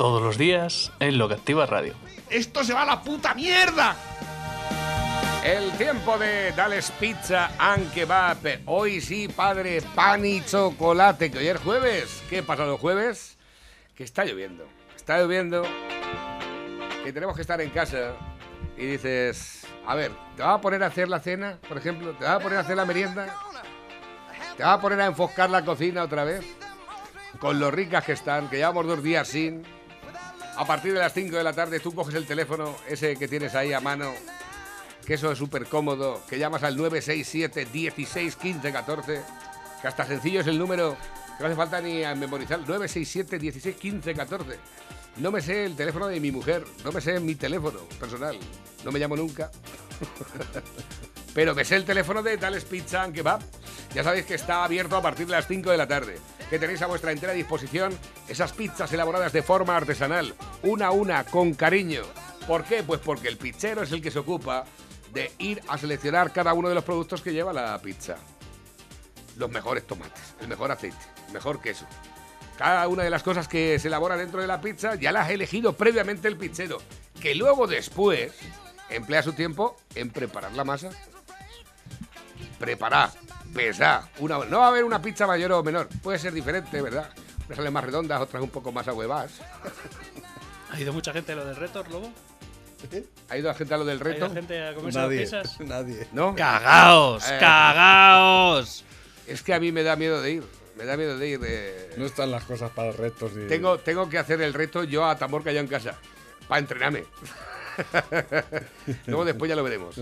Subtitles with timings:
[0.00, 1.92] todos los días en Lo que Activa Radio.
[2.30, 3.94] ¡Esto se va a la puta mierda!
[5.44, 8.62] El tiempo de Dales Pizza and Kebab.
[8.64, 11.30] Hoy sí, padre, pan y chocolate.
[11.30, 12.22] Que hoy es jueves.
[12.30, 13.36] ¿Qué pasa los jueves?
[13.94, 14.66] Que está lloviendo.
[14.96, 15.64] Está lloviendo.
[17.04, 18.14] Que tenemos que estar en casa.
[18.78, 22.12] Y dices, a ver, ¿te vas a poner a hacer la cena, por ejemplo?
[22.12, 23.26] ¿Te vas a poner a hacer la merienda?
[24.56, 26.42] ¿Te vas a poner a enfocar la cocina otra vez?
[27.38, 29.62] Con lo ricas que están, que llevamos dos días sin.
[30.60, 33.54] A partir de las 5 de la tarde tú coges el teléfono, ese que tienes
[33.54, 34.12] ahí a mano,
[35.06, 39.22] que eso es súper cómodo, que llamas al 967 16 15 14,
[39.80, 40.98] que hasta sencillo es el número,
[41.38, 44.58] que no hace falta ni a memorizar, 967 16 15 14.
[45.16, 48.38] No me sé el teléfono de mi mujer, no me sé mi teléfono personal,
[48.84, 49.50] no me llamo nunca.
[51.34, 53.40] Pero me sé el teléfono de Tales Pizza and Kebab.
[53.94, 56.18] Ya sabéis que está abierto a partir de las 5 de la tarde.
[56.50, 57.96] Que tenéis a vuestra entera disposición
[58.28, 60.34] esas pizzas elaboradas de forma artesanal,
[60.64, 62.02] una a una, con cariño.
[62.46, 62.82] ¿Por qué?
[62.82, 64.64] Pues porque el pizzero es el que se ocupa
[65.12, 68.16] de ir a seleccionar cada uno de los productos que lleva la pizza.
[69.36, 70.98] Los mejores tomates, el mejor aceite,
[71.28, 71.86] el mejor queso.
[72.58, 75.32] Cada una de las cosas que se elabora dentro de la pizza ya las ha
[75.32, 76.78] elegido previamente el pizzero,
[77.20, 78.32] que luego después
[78.90, 80.90] emplea su tiempo en preparar la masa
[82.60, 83.10] preparar,
[83.54, 84.02] pesar.
[84.18, 85.88] Una, no va a haber una pizza mayor o menor.
[86.02, 87.10] Puede ser diferente, ¿verdad?
[87.46, 89.32] Unas salen más redondas, otras un poco más ahuevadas.
[90.70, 92.12] ¿Ha ido mucha gente a lo del reto, Lobo?
[93.28, 94.26] ¿Ha ido la gente a lo del ¿Ha reto?
[94.26, 95.60] ido gente a comerse Nadie, pizzas?
[95.60, 96.06] nadie.
[96.12, 96.34] ¿No?
[96.34, 97.28] ¡Cagaos!
[97.30, 97.36] Eh.
[97.40, 98.84] ¡Cagaos!
[99.26, 100.42] Es que a mí me da miedo de ir.
[100.76, 101.40] Me da miedo de ir.
[101.44, 101.94] eh.
[101.98, 103.46] No están las cosas para retos ni...
[103.48, 105.98] Tengo, tengo que hacer el reto yo a Tamorca ya en casa.
[106.48, 107.04] Para entrenarme.
[109.06, 109.96] luego después ya lo veremos.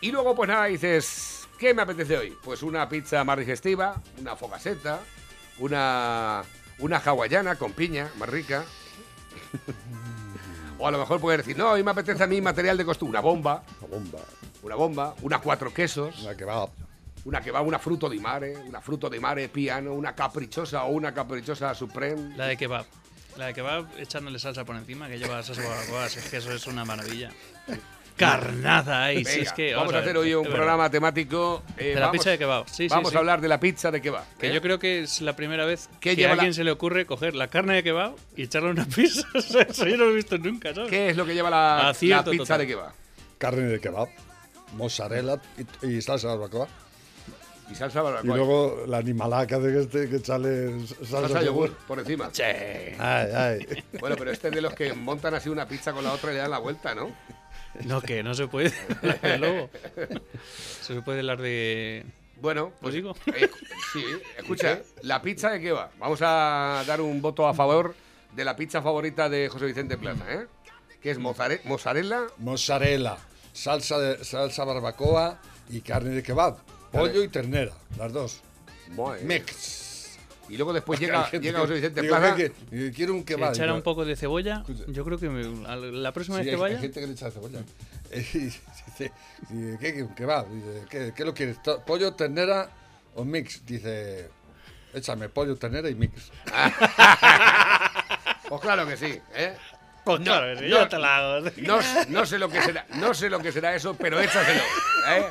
[0.00, 2.36] Y luego, pues nada, dices, ¿qué me apetece hoy?
[2.42, 5.00] Pues una pizza más digestiva, una fogaseta,
[5.58, 6.42] una,
[6.78, 8.64] una hawaiana con piña, más rica.
[10.78, 13.10] o a lo mejor puedes decir, no, hoy me apetece a mí material de costura,
[13.10, 14.18] una bomba, La bomba.
[14.62, 16.68] una bomba, una cuatro quesos, que va.
[17.24, 20.90] una que va, una fruto di mare, una fruto di mare piano, una caprichosa o
[20.90, 22.36] una caprichosa supreme.
[22.36, 22.84] La de kebab.
[23.36, 26.06] La de kebab echándole salsa por encima, que lleva salsa.
[26.06, 27.30] Es que eso es una maravilla.
[28.16, 29.74] Carnaza ahí, si Venga, es que.
[29.74, 32.68] vamos a hacer hoy un de programa temático eh, De la vamos- pizza de kebab.
[32.68, 33.16] Sí, vamos sí.
[33.16, 34.24] a hablar de la pizza de kebab.
[34.38, 34.54] Que ¿eh?
[34.54, 36.70] yo creo que es la primera vez ¿Qué que lleva a alguien la- se le
[36.70, 39.26] ocurre coger la carne de kebab y echarle una pizza.
[39.34, 40.90] Eso yo no lo he visto nunca, ¿sabes?
[40.90, 41.92] ¿Qué es lo que lleva la,
[42.30, 42.58] pizza total.
[42.60, 42.92] de kebab?
[43.38, 44.08] Carne de kebab,
[44.72, 45.40] mozzarella
[45.82, 46.68] y, y salsa barbacoa.
[47.70, 48.36] Y salsa Y barbacoa.
[48.36, 49.02] luego la
[49.56, 52.30] hace que, este, que sale salsa, salsa yogur por encima.
[52.98, 53.84] Ay, ay.
[54.00, 56.34] Bueno, pero este es de los que montan así una pizza con la otra y
[56.34, 57.10] le dan la vuelta, ¿no?
[57.84, 58.72] No, que no se puede.
[59.38, 59.70] lobo.
[60.82, 62.04] Se puede hablar de.
[62.40, 63.16] Bueno, pues ¿Lo digo?
[63.34, 63.48] eh,
[63.92, 64.04] sí,
[64.36, 65.90] escucha, la pizza de kebab.
[65.98, 67.94] Vamos a dar un voto a favor
[68.34, 70.46] de la pizza favorita de José Vicente Plaza, ¿eh?
[71.00, 73.16] Que es mozzare- mozzarella, Mozzarella,
[73.52, 76.58] salsa, de, salsa barbacoa y carne de kebab.
[76.92, 78.40] Pollo y ternera, las dos.
[79.22, 79.85] Mix.
[80.48, 82.36] Y luego después llega, gente llega que- José Vicente digo, Plaza.
[82.36, 82.92] ¿qué- qué?
[82.92, 83.52] Quiero un kebab.
[83.54, 84.58] Echar un poco de cebolla.
[84.66, 84.84] Escucha.
[84.88, 86.76] Yo creo que me- la próxima Sí, vez hay, que vaya.
[86.76, 87.58] hay gente que le echa cebolla.
[88.98, 89.10] ¿qué,
[89.80, 90.48] qué, kebab?
[90.48, 91.56] Dice, ¿qué, qué lo quieres?
[91.86, 92.70] ¿Pollo, ternera
[93.14, 93.64] o mix?
[93.66, 94.28] Dice,
[94.94, 96.30] échame pollo, ternera y mix.
[98.48, 99.54] Pues claro que sí, ¿eh?
[100.04, 101.50] Pues claro, que no, yo te la hago.
[101.62, 101.80] No,
[102.10, 104.60] no sé lo que será, no sé lo que será eso, pero échaselo.
[105.08, 105.24] ¿eh?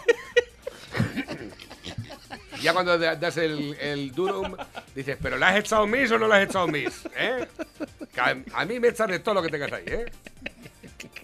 [2.65, 4.55] Ya cuando da- das el, el durum,
[4.95, 7.05] dices, ¿pero la has echado mis o no la has echado mis?
[7.15, 7.47] ¿Eh?
[8.17, 10.05] A, a mí me echan de todo lo que tengas ahí, ¿eh?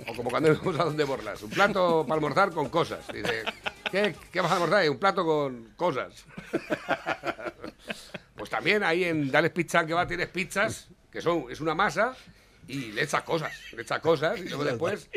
[0.08, 1.42] O como cuando vamos a donde borlas.
[1.42, 3.06] Un plato para almorzar con cosas.
[3.14, 3.44] Dice,
[3.92, 4.90] ¿qué, qué vas a almorzar?
[4.90, 6.26] Un plato con cosas.
[8.36, 12.16] Pues también ahí en Dales Pizza que va tienes pizzas, que son, es una masa,
[12.68, 15.08] y le echas cosas, le echas cosas, y luego después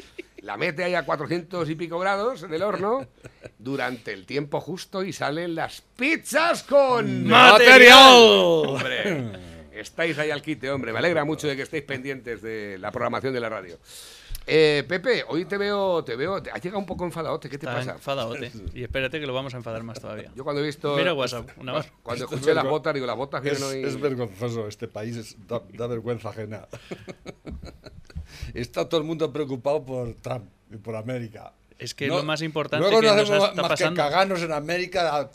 [0.44, 3.06] la mete ahí a 400 y pico grados en el horno
[3.58, 8.66] durante el tiempo justo y salen las pizzas con ¡Material!
[8.66, 9.30] Hombre,
[9.72, 10.92] estáis ahí al quite, hombre.
[10.92, 13.78] Me alegra mucho de que estéis pendientes de la programación de la radio.
[14.46, 17.78] Eh, Pepe, hoy te veo, te veo, has llegado un poco enfadadote, ¿qué te Está
[17.78, 17.92] pasa?
[17.92, 18.52] enfadadote.
[18.74, 20.30] Y espérate que lo vamos a enfadar más todavía.
[20.34, 21.90] Yo cuando he visto, Mira WhatsApp, una vez.
[22.02, 23.90] cuando es escuché las botas, digo, las botas Es, vienen hoy...
[23.90, 26.68] es vergonzoso, este país es- da, da vergüenza ajena.
[28.52, 31.52] Está todo el mundo preocupado por Trump y por América.
[31.78, 33.94] Es que lo más importante luego que no nos hacemos está más pasando.
[34.02, 35.30] que cagarnos en América, a,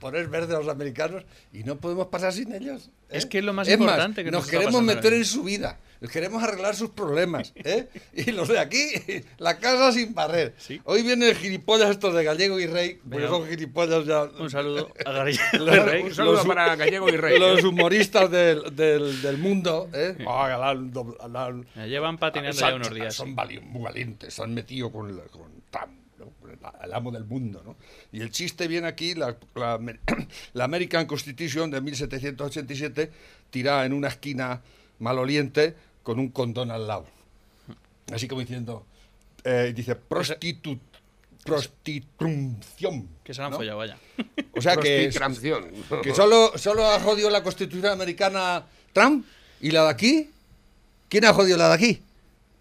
[0.00, 2.88] poner verde a los americanos y no podemos pasar sin ellos.
[3.08, 3.18] ¿eh?
[3.18, 5.44] Es que es lo más Es importante que nos nos está queremos meter en su
[5.44, 5.78] vida,
[6.12, 7.52] queremos arreglar sus problemas.
[7.56, 7.88] ¿eh?
[8.14, 8.86] Y los de aquí,
[9.38, 10.54] la casa sin barrer.
[10.58, 10.80] Sí.
[10.84, 13.28] Hoy vienen gilipollas estos de Gallego y Rey, porque Venga.
[13.30, 14.22] son gilipollas ya.
[14.24, 16.02] Un saludo a Gallego y Rey.
[16.04, 17.38] Un saludo Los- para Gallego y Rey.
[17.38, 20.14] Los humoristas del, del, del mundo, ¿eh?
[20.20, 23.14] Ay, Alan- Alan- Ya llevan patinando son- ya unos días.
[23.14, 25.58] Son muy valientes, se han metido con, la- con.
[26.40, 27.62] Con el, amo del mundo.
[27.64, 27.76] ¿no?
[28.10, 29.78] Y el chiste viene aquí, la, la
[30.54, 33.10] la American Constitution de 1787
[33.50, 34.60] tira en una esquina
[34.98, 35.74] maloliente
[36.08, 37.04] con un condón al lado.
[38.10, 38.86] Así como diciendo,
[39.44, 40.78] eh, dice, prostitu,
[41.44, 43.06] prostitución.
[43.22, 43.58] Que se han ¿no?
[43.58, 43.98] follado, vaya.
[44.56, 45.10] O sea que,
[46.02, 48.64] que solo, solo ha jodido la Constitución americana
[48.94, 49.26] Trump
[49.60, 50.30] y la de aquí.
[51.10, 52.02] ¿Quién ha jodido la de aquí?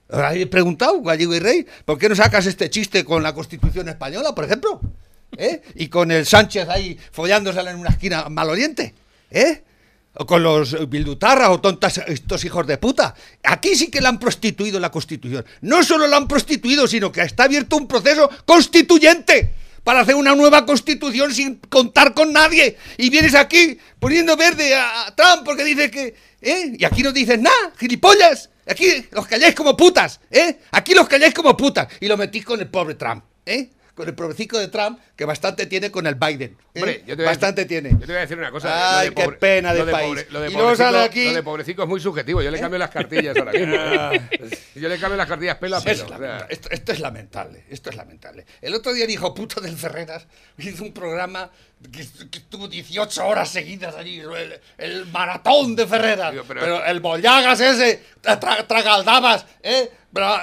[0.09, 1.65] ¿Habéis preguntado, Gallego y Rey?
[1.85, 4.81] ¿Por qué no sacas este chiste con la Constitución española, por ejemplo?
[5.37, 5.61] ¿Eh?
[5.75, 8.93] Y con el Sánchez ahí follándosela en una esquina maloriente.
[9.31, 9.63] ¿Eh?
[10.25, 13.13] Con los bildutarras o tontas estos hijos de puta.
[13.43, 15.45] Aquí sí que la han prostituido la Constitución.
[15.61, 19.53] No solo la han prostituido, sino que está abierto un proceso constituyente
[19.87, 22.77] para hacer una nueva constitución sin contar con nadie.
[22.97, 26.13] Y vienes aquí poniendo verde a Trump porque dice que...
[26.41, 26.75] ¿eh?
[26.77, 28.49] Y aquí no dices nada, gilipollas.
[28.67, 30.59] Aquí los calláis como putas, ¿eh?
[30.71, 31.87] Aquí los calláis como putas.
[32.01, 33.69] Y lo metís con el pobre Trump, ¿eh?
[33.97, 36.55] Con el pobrecico de Trump, que bastante tiene con el Biden.
[36.75, 36.79] ¿eh?
[36.79, 37.89] Hombre, yo te voy a bastante decir- tiene.
[37.99, 38.99] Yo te voy a decir una cosa.
[38.99, 40.07] Ay, lo de qué pena de país.
[40.07, 41.29] pobre- lo de Y luego sale pobrecico- aquí- ¿Eh?
[41.31, 42.41] Lo de pobrecico es muy subjetivo.
[42.43, 43.75] Yo le cambio las cartillas ahora mismo.
[44.75, 46.03] Yo le cambio las cartillas pelo a Es pelo.
[46.05, 46.53] o sea, lamentable.
[46.53, 48.45] esto, esto es lamentable, esto es lamentable.
[48.61, 50.27] El otro día el hijo puto del Ferreras
[50.59, 51.49] hizo un programa
[51.91, 56.31] que, que estuvo 18 horas seguidas allí, el, el maratón de Ferreras.
[56.31, 59.89] Pero, pero- el Bollagas ese, tra- tra- tragaldabas, ¿eh?
[60.13, 60.35] Pero,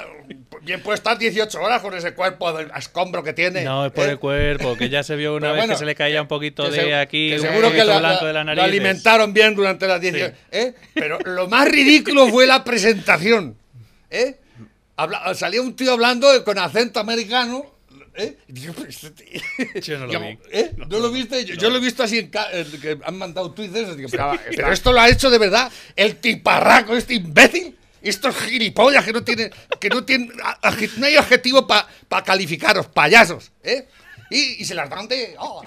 [0.61, 3.63] bien puede estar 18 horas con ese cuerpo de escombro que tiene.
[3.63, 4.11] No, es por ¿eh?
[4.11, 6.27] el cuerpo, que ya se vio una Pero vez bueno, que se le caía un
[6.29, 8.63] poquito que de se- aquí, que seguro que la- blanco la- de la lo nariz.
[8.63, 10.73] alimentaron bien durante las 18 ¿eh?
[10.93, 13.57] Pero lo más ridículo fue la presentación.
[14.09, 14.39] ¿eh?
[14.95, 17.65] Habla- salía un tío hablando con acento americano.
[18.17, 18.37] ¿Eh?
[18.47, 20.39] Yo no lo Yo, vi.
[20.51, 20.71] ¿eh?
[20.77, 21.45] ¿No lo viste?
[21.45, 23.95] Yo, yo lo he visto así en que han mandado tweets.
[23.95, 27.77] Digo, pero, esto lo ha hecho de verdad el tiparraco, este imbécil.
[28.01, 30.31] Estos gilipollas que no tienen, que no tienen,
[30.97, 33.87] no hay adjetivo para calificaros, payasos, ¿eh?
[34.29, 35.63] Y, y se las dan de, oh,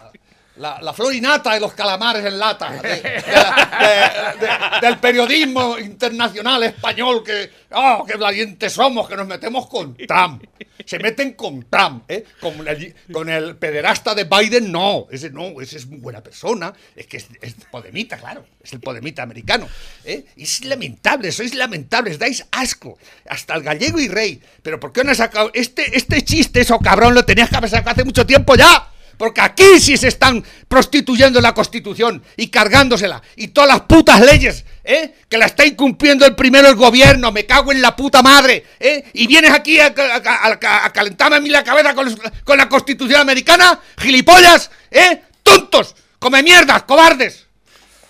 [0.59, 6.63] la, la florinata de los calamares en lata, de- de de- de- del periodismo internacional
[6.65, 10.45] español, que, oh, qué valientes somos, que nos metemos con Trump.
[10.85, 12.25] Se meten con Trump, ¿eh?
[12.41, 16.73] Con el, con el pederasta de Biden, no, ese no, ese es muy buena persona,
[16.97, 19.69] es que es, es podemita, claro, es el podemita americano,
[20.05, 20.25] ¿eh?
[20.37, 22.97] Es lamentable, sois lamentables, dais asco,
[23.29, 26.79] hasta el gallego y rey, pero ¿por qué no has sacado este, este chiste, eso
[26.79, 28.89] cabrón, lo tenías que haber sacado hace mucho tiempo ya?
[29.19, 33.21] Porque aquí sí se están prostituyendo la Constitución y cargándosela.
[33.37, 35.13] Y todas las putas leyes, ¿eh?
[35.29, 37.33] Que la está incumpliendo el primero el gobierno.
[37.33, 39.05] Me cago en la puta madre, ¿eh?
[39.15, 42.57] Y vienes aquí a, a- a- a calentarme a mí la cabeza con, los- con
[42.57, 43.81] la Constitución americana.
[43.99, 45.23] Gilipollas, ¿eh?
[45.43, 47.47] Tontos, come mierdas, cobardes.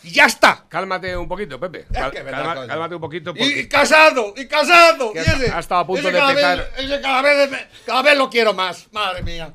[0.04, 0.64] Y ya está.
[0.68, 1.86] Cálmate un poquito, Pepe.
[1.92, 3.34] Cal- calma- cálmate un poquito.
[3.34, 3.60] Porque...
[3.60, 5.12] y casado, y casado.
[5.14, 6.70] Y ese, ha estado a punto ese de cada vez- petar.
[6.78, 7.50] ese cada vez,
[7.86, 8.86] cada vez lo quiero más.
[8.92, 9.52] Madre mía.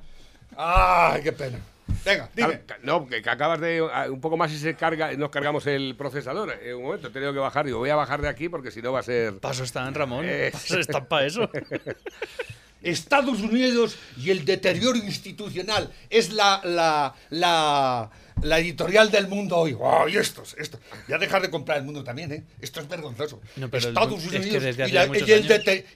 [0.58, 1.60] Ay, qué pena.
[2.06, 2.62] Venga, dime.
[2.82, 3.82] No, que que acabas de.
[3.82, 6.58] Un poco más y se carga, nos cargamos el procesador.
[6.62, 7.66] En un momento he tenido que bajar.
[7.66, 9.38] Digo, voy a bajar de aquí porque si no va a ser.
[9.40, 10.26] Paso está en Ramón.
[10.28, 10.50] Eh.
[10.52, 11.50] Paso está para eso.
[12.82, 19.76] Estados Unidos y el deterioro institucional es la, la, la, la editorial del mundo hoy.
[19.80, 20.82] ¡Oh, y estos, estos!
[21.08, 22.44] Ya dejar de comprar el mundo también, ¿eh?
[22.60, 23.40] Esto es vergonzoso.
[23.56, 25.18] No, pero el Estados es que Unidos y, el años.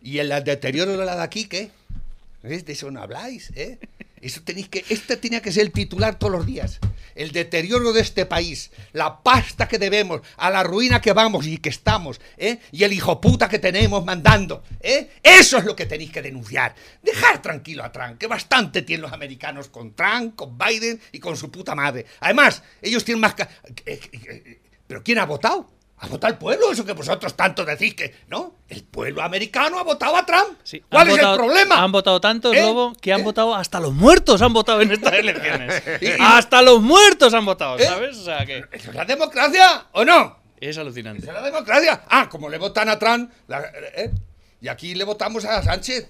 [0.02, 1.72] y el deterioro de la de aquí, ¿qué?
[2.42, 3.78] De eso no habláis, ¿eh?
[4.22, 6.80] Eso tenéis que, este tenía que ser el titular todos los días.
[7.16, 11.58] El deterioro de este país, la pasta que debemos, a la ruina que vamos y
[11.58, 12.60] que estamos, ¿eh?
[12.72, 15.10] Y el hijo puta que tenemos mandando, ¿eh?
[15.24, 16.76] Eso es lo que tenéis que denunciar.
[17.02, 21.36] Dejar tranquilo a Trump, que bastante tienen los americanos con Trump, con Biden y con
[21.36, 22.06] su puta madre.
[22.20, 23.36] Además, ellos tienen más...
[23.40, 23.46] eh,
[23.86, 25.77] eh, eh, ¿Pero quién ha votado?
[26.00, 26.72] ¿Ha votado el pueblo?
[26.72, 28.13] Eso que vosotros tanto decís que...
[28.27, 28.56] ¿No?
[28.70, 30.60] El pueblo americano ha votado a Trump.
[30.63, 31.84] Sí, ¿Cuál es votado- el problema?
[31.84, 32.62] Han votado tantos, ¿Eh?
[32.62, 33.24] Lobo, que han ¿Eh?
[33.24, 35.82] votado hasta los muertos han votado en estas elecciones.
[36.01, 37.86] Y- hasta los muertos han votado, ¿Eh?
[37.86, 38.18] ¿sabes?
[38.18, 40.38] O sea que ¿Eso es la democracia o no?
[40.60, 41.25] es ¿Eso alucinante.
[41.25, 42.04] es la democracia?
[42.10, 43.32] Ah, como le votan a Trump...
[43.48, 43.63] la-
[43.96, 44.12] ¿eh?
[44.62, 46.10] Y aquí le votamos a Sánchez.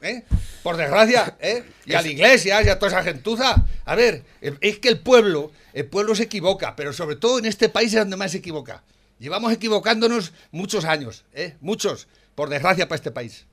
[0.00, 0.22] ¿eh?
[0.62, 1.62] Por desgracia, ¿eh?
[1.84, 3.64] Y a la iglesia y a toda esa gentuza.
[3.84, 7.68] A ver, es que el pueblo, el pueblo se equivoca, pero sobre todo en este
[7.68, 8.82] país es donde más se equivoca.
[9.18, 11.56] Llevamos equivocándonos muchos años, ¿eh?
[11.60, 13.46] Muchos, por desgracia para este país.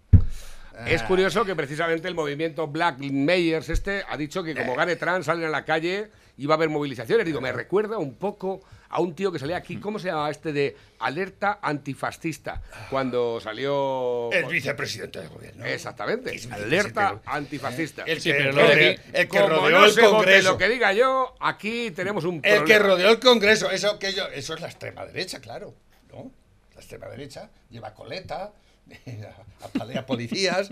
[0.87, 5.23] Es curioso que precisamente el movimiento Black Mayors este ha dicho que como gane Trump
[5.23, 7.25] salen a la calle y va a haber movilizaciones.
[7.25, 10.53] Digo, me recuerda un poco a un tío que salía aquí, ¿cómo se llama este
[10.53, 12.61] de alerta antifascista?
[12.89, 14.29] Cuando salió...
[14.31, 15.65] El vicepresidente del gobierno.
[15.65, 18.03] Exactamente, alerta antifascista.
[18.05, 18.71] El Sí, que, pero
[19.13, 20.51] el que rodeó no el Congreso.
[20.51, 24.27] lo que diga yo, aquí tenemos un El que rodeó el Congreso, eso, que yo-
[24.27, 25.73] eso es la extrema derecha, claro.
[26.11, 26.31] ¿no?
[26.75, 28.51] La extrema derecha lleva coleta,
[29.61, 30.69] apalea policías.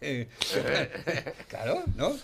[1.48, 2.16] claro, ¿no?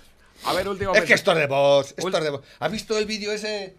[0.45, 2.43] A ver, último Es que esto es de vos, esto es de vos.
[2.61, 3.75] ¿Has visto el vídeo ese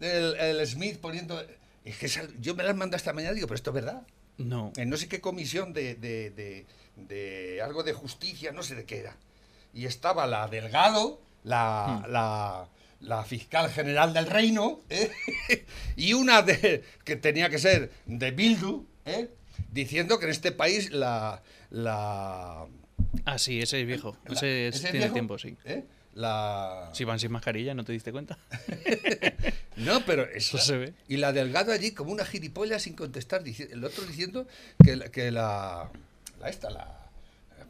[0.00, 1.40] del el Smith poniendo...
[1.84, 4.02] Es que sal- yo me las mando esta mañana y digo, pero esto es verdad.
[4.38, 4.72] No.
[4.76, 6.66] En no sé qué comisión de, de- de-
[6.96, 9.16] de algo de justicia, no sé de qué era.
[9.72, 12.68] Y estaba la Delgado, la, la,
[13.00, 15.12] la fiscal general del reino, ¿eh?
[15.96, 19.28] y una de, que tenía que ser de Bildu, ¿eh?
[19.72, 21.42] Diciendo que en este país la...
[21.70, 22.66] la
[23.24, 24.16] Ah, sí, ese es viejo.
[24.26, 25.12] la- Ese, ¿ese es tiene viejo?
[25.14, 25.56] tiempo, sí.
[25.64, 25.84] ¿eh?
[26.14, 26.90] La...
[26.94, 28.38] Si van sin mascarilla, ¿no te diste cuenta?
[29.76, 30.94] No, pero eso se ve.
[31.08, 34.46] Y la Delgado allí como una gilipollas sin contestar, el otro diciendo
[34.82, 35.90] que, la- que la,
[36.40, 37.10] la esta, la...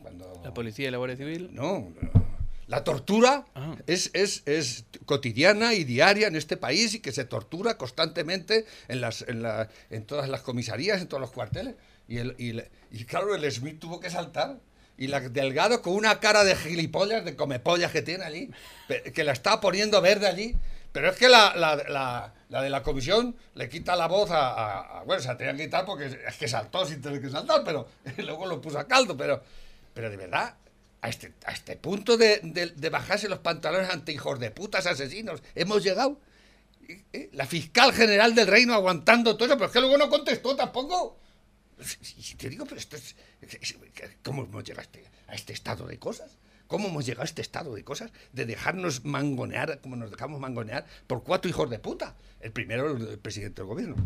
[0.02, 0.40] Cuando...
[0.44, 1.50] La policía y la Guardia Civil.
[1.52, 2.35] No, no.
[2.66, 3.76] La tortura Ah.
[3.86, 9.00] es, es, es cotidiana y diaria en este país y que se tortura constantemente en,
[9.00, 11.76] las, en, la- en todas las comisarías, en todos los cuarteles.
[12.08, 12.34] Y, el,
[12.90, 14.58] y, claro, el Smith tuvo que saltar.
[14.98, 18.50] Y la Delgado con una cara de gilipollas, de comepollas que tiene allí,
[19.14, 20.56] que la está poniendo verde allí.
[20.92, 24.48] Pero es que la, la, la- la de la comisión le quita la voz a,
[24.48, 27.28] a- a- Bueno, se la tenía que quitar porque es que saltó sin tener que
[27.28, 27.86] saltar, pero
[28.18, 29.16] luego lo puso a caldo.
[29.16, 29.42] Pero,
[29.94, 30.54] pero de verdad,
[31.02, 35.42] a este, a este punto de, de- bajarse los pantalones ante hijos de putas asesinos,
[35.54, 36.20] hemos llegado.
[37.32, 41.18] La fiscal general del reino aguantando todo eso, pero es que luego no contestó tampoco.
[42.18, 43.16] Y te digo, pero esto es,
[44.22, 46.30] ¿Cómo hemos llegado a este, a este estado de cosas?
[46.68, 48.10] ¿Cómo hemos llegado a este estado de cosas?
[48.32, 52.14] De dejarnos mangonear, como nos dejamos mangonear, por cuatro hijos de puta.
[52.40, 53.96] El primero, el presidente del gobierno.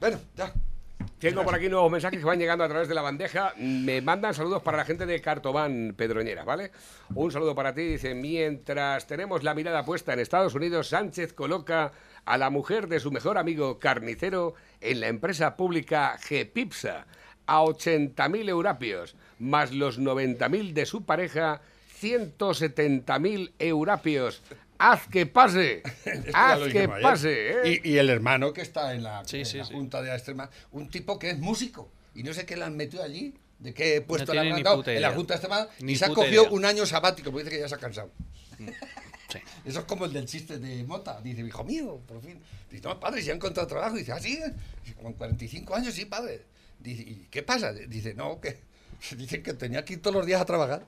[0.00, 0.52] Bueno, ya.
[1.18, 3.52] Tengo por aquí nuevos mensajes que van llegando a través de la bandeja.
[3.56, 6.70] Me mandan saludos para la gente de Cartobán, Pedroñera, ¿vale?
[7.14, 7.82] Un saludo para ti.
[7.82, 11.90] Dice, mientras tenemos la mirada puesta en Estados Unidos, Sánchez coloca
[12.24, 17.06] a la mujer de su mejor amigo carnicero en la empresa pública Gepipsa
[17.46, 21.62] a 80.000 eurapios, más los 90.000 de su pareja,
[22.00, 24.42] 170.000 eurapios.
[24.78, 25.82] ¡Haz que pase!
[26.34, 27.50] ¡Haz que pase!
[27.50, 27.80] ¿eh?
[27.84, 29.72] Y, y el hermano que está en la, Sí, en sí, la sí.
[29.74, 33.02] Junta de Extrema, un tipo que es músico y no sé qué le han metido
[33.02, 35.12] allí, de qué puesto le tiene han dado en la.
[35.12, 36.52] Junta de Extrema Ni y se ha cogido idea.
[36.52, 38.10] un año sabático, porque dice que ya se ha cansado.
[39.30, 39.38] Sí.
[39.66, 41.20] Eso es como el del chiste de Mota.
[41.20, 42.40] Dice, hijo mío, por fin.
[42.70, 43.94] Dice, no, padre, si ha encontrado trabajo.
[43.94, 44.40] Dice, ah, sí,
[44.82, 46.46] Dice, con 45 años, sí, padre.
[46.78, 47.72] Dice, ¿y qué pasa?
[47.74, 48.58] Dice, no, que
[49.16, 50.86] dicen que tenía que ir todos los días a trabajar.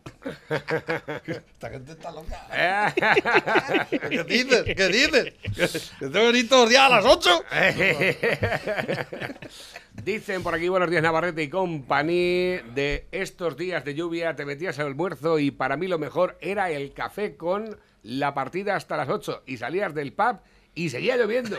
[1.26, 2.47] Esta gente está loca.
[3.90, 4.64] ¿Qué dices?
[4.64, 5.93] ¿Qué dices?
[5.99, 7.45] Que tengo que ir todos los días a las 8.
[10.05, 14.79] Dicen por aquí, buenos días Navarrete y compañía, de estos días de lluvia te metías
[14.79, 19.09] al almuerzo y para mí lo mejor era el café con la partida hasta las
[19.09, 20.38] 8 y salías del pub
[20.75, 21.59] y seguía lloviendo.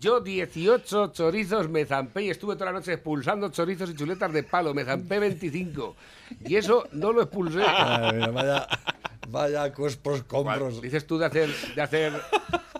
[0.00, 4.42] Yo 18 chorizos me zampé y estuve toda la noche expulsando chorizos y chuletas de
[4.42, 5.96] palo, me zampé 25
[6.44, 7.60] y eso no lo expulsé.
[7.60, 8.66] vaya,
[9.28, 10.80] vaya compros.
[10.80, 12.12] Dices tú de hacer, de hacer,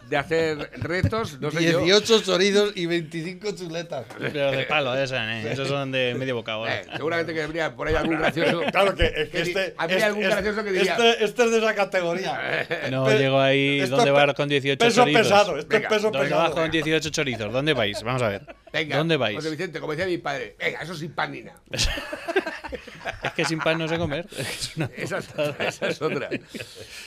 [0.08, 1.80] de hacer retos, no sé yo.
[1.80, 4.06] 18 choridos y 25 chuletas.
[4.18, 5.50] Pero de palo, esos, ¿eh?
[5.52, 6.66] Esos son de medio bocado.
[6.68, 6.82] ¿eh?
[6.84, 8.62] Eh, seguramente que habría por ahí algún gracioso.
[8.70, 11.58] Claro que, es que este, habría este- algún gracioso que diría- este, este es de
[11.58, 12.66] esa categoría.
[12.90, 13.80] No Pe- llego ahí.
[13.80, 15.22] ¿Dónde vas con 18 peso chorizos?
[15.22, 16.42] pesado, esto Venga, es peso ¿Dónde pesado.
[16.42, 17.52] vas con 18 chorizos?
[17.52, 18.02] ¿Dónde vais?
[18.02, 18.42] Vamos a ver.
[18.72, 19.34] Venga, ¿Dónde vais?
[19.36, 21.60] José Vicente, como decía mi padre, venga, eso sin pan ni nada.
[23.22, 24.26] Es que sin pan no sé comer.
[24.36, 25.28] Es una Esa es,
[25.60, 26.28] esa es otra.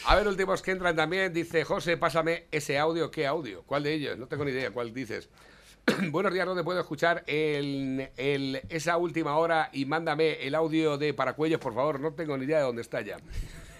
[0.06, 1.34] A ver, últimos que entran también.
[1.34, 3.10] Dice José, pásame ese audio.
[3.12, 3.64] ¿Qué audio?
[3.64, 4.18] ¿Cuál de ellos?
[4.18, 5.30] No tengo ni idea cuál dices.
[6.12, 9.70] Buenos días, ¿dónde puedo escuchar el, el- esa última hora?
[9.74, 12.00] Y mándame el audio de Paracuellos, por favor.
[12.00, 13.18] No tengo ni idea de dónde está ya.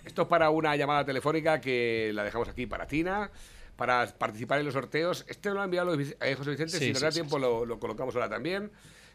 [0.06, 3.30] Esto es para una llamada telefónica que la dejamos aquí para Tina,
[3.76, 5.24] para participar en los sorteos.
[5.28, 7.66] Este lo ha enviado eh, José Vicente, Sí, si nos sí, da sí, tiempo Lo,
[7.66, 8.72] lo colocamos ahora también.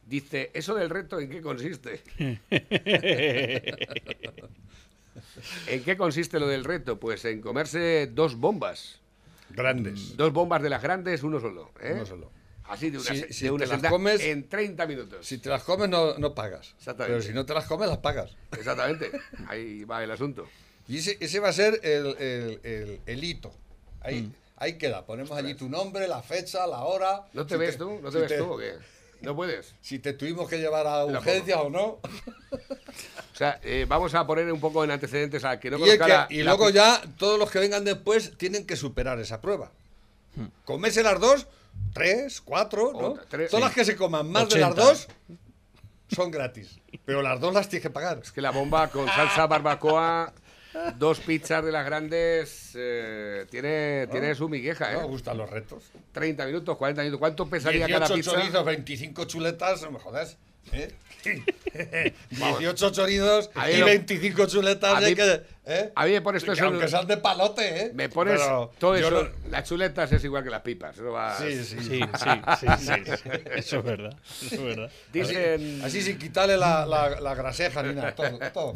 [0.07, 2.03] Dice, ¿eso del reto en qué consiste?
[5.67, 6.99] ¿En qué consiste lo del reto?
[7.01, 9.01] Pues en comerse dos bombas.
[9.51, 10.17] Grandes.
[10.17, 11.71] Dos bombas de las grandes, uno solo.
[11.81, 11.93] ¿eh?
[11.95, 12.31] Uno solo.
[12.65, 15.27] Así de una, Si- se- si de una te las comes- en 30 minutos.
[15.27, 16.75] Si te las comes no, no pagas.
[16.79, 17.13] Exactamente.
[17.19, 18.31] Pero si no te las comes, las pagas.
[18.53, 19.11] Exactamente.
[19.49, 20.49] Ahí va el asunto.
[20.89, 23.53] Y ese, ese va a ser el, el- el- el hito.
[24.01, 25.05] Ahí, ahí queda.
[25.07, 27.27] Ponemos allí tu nombre, la fecha, la hora.
[27.33, 28.01] ¿No te Si ves tú?
[28.03, 28.73] ¿No te si ves tú o qué?
[29.25, 29.75] ¿No puedes?
[29.81, 31.83] Si te tuvimos que llevar a urgencias o no.
[33.33, 35.99] O sea, eh, vamos a poner un poco en antecedentes a que no y es
[35.99, 39.41] que- la- y la luego ya todos los que vengan después tienen que superar esa
[39.41, 39.73] prueba.
[40.65, 41.47] Comerse las dos,
[41.93, 42.99] tres, cuatro, ¿no?
[43.11, 43.69] Otra, tres, Todas sí.
[43.69, 44.85] las que se coman más de las 80.
[44.89, 45.09] dos
[46.15, 46.79] son gratis.
[47.05, 48.21] Pero las dos las tienes que pagar.
[48.23, 50.33] Es que la bomba con salsa barbacoa,
[50.97, 55.09] dos pizzas de las grandes, eh, tiene, tiene su migueja, No me ¿eh?
[55.09, 55.85] gustan los retos.
[56.13, 57.19] 30 minutos, 40 minutos.
[57.21, 58.31] ¿Cuánto pesaría cada 18 pizza?
[58.33, 60.37] chorizos, 25 chuletas, no me jodas.
[60.73, 60.93] ¿eh?
[62.31, 64.97] 18 chorizos y lo- 25 chuletas.
[64.97, 65.93] a mí- que, ¿eh?
[65.95, 66.69] A mí me pones todo Que eso.
[66.71, 67.91] Aunque sean de palote, ¿eh?
[67.95, 69.11] Me pones Pero todo eso.
[69.11, 70.97] no- Las chuletas es igual que las pipas.
[70.97, 71.79] eso va- Sí, sí.
[71.81, 72.01] Sí,
[72.61, 72.87] sí, sí,
[73.23, 73.31] sí.
[73.57, 74.17] Eso es verdad.
[74.43, 74.91] Eso es verdad.
[75.13, 75.81] Dicen.
[75.85, 78.75] Así sin quitarle la, la, la graseja ni nada, todo, todo.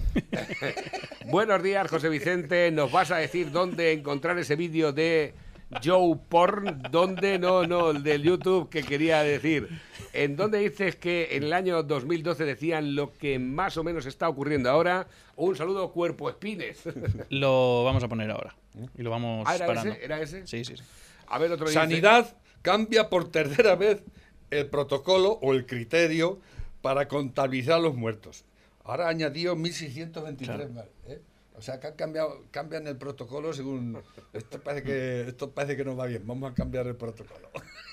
[1.27, 2.71] Buenos días, José Vicente.
[2.71, 5.35] ¿Nos vas a decir dónde encontrar ese vídeo de
[5.85, 6.83] Joe Porn?
[6.91, 7.39] ¿Dónde?
[7.39, 9.69] No, no, el del YouTube que quería decir.
[10.13, 14.29] ¿En dónde dices que en el año 2012 decían lo que más o menos está
[14.29, 15.07] ocurriendo ahora?
[15.37, 16.83] Un saludo, cuerpo espines.
[17.31, 18.55] Lo vamos a poner ahora.
[18.97, 19.93] Y lo vamos Ah, ¿era parando.
[19.93, 20.05] ese?
[20.05, 20.47] ¿Era ese?
[20.47, 20.83] Sí, sí, sí.
[21.27, 24.03] A ver, otro dice- Sanidad cambia por tercera vez
[24.51, 26.41] el protocolo o el criterio
[26.81, 28.45] para contabilizar los muertos.
[28.85, 30.87] Ahora ha añadido 1.623 más.
[31.07, 31.21] ¿eh?
[31.59, 34.01] O sea, que han cambiado, cambian el protocolo según...
[34.33, 37.51] Esto parece, que, esto parece que no va bien, vamos a cambiar el protocolo.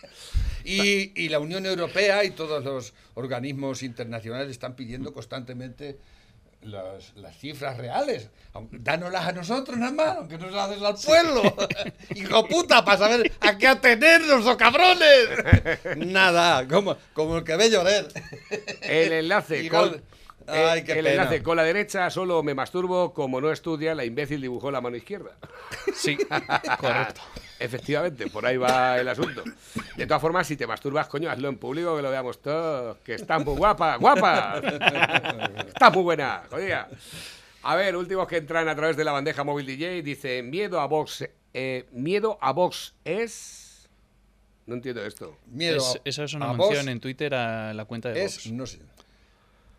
[0.64, 5.98] y, y la Unión Europea y todos los organismos internacionales están pidiendo constantemente
[6.66, 8.30] las, las cifras reales.
[8.72, 11.56] Dánoslas a nosotros nada más, aunque no se las des al pueblo.
[12.16, 15.30] Hijo puta, para saber a qué atenernos, o cabrones.
[15.98, 18.08] Nada, como, como el que ve llorar.
[18.82, 20.02] El enlace con.
[20.46, 20.56] Gol.
[20.58, 21.10] Ay, eh, qué el pena.
[21.24, 24.96] enlace con la derecha solo me masturbo como no estudia la imbécil dibujó la mano
[24.98, 25.32] izquierda.
[25.94, 26.18] Sí,
[26.79, 27.22] correcto.
[27.60, 29.44] Efectivamente, por ahí va el asunto.
[29.96, 32.98] De todas formas, si te masturbas, coño, hazlo en público, que lo veamos todos.
[32.98, 34.62] Que estás muy guapa, guapa.
[35.68, 36.90] Estás muy buena, jodida.
[37.64, 40.01] A ver, últimos que entran a través de la bandeja móvil DJ.
[40.03, 41.25] Dice, miedo a Vox.
[41.53, 43.90] eh, miedo a Vox es...
[44.66, 45.38] No entiendo esto.
[45.48, 45.77] Miedo.
[45.77, 48.51] Es- eso es una a mención en Twitter a la cuenta de Es, Vox.
[48.51, 48.79] no sé.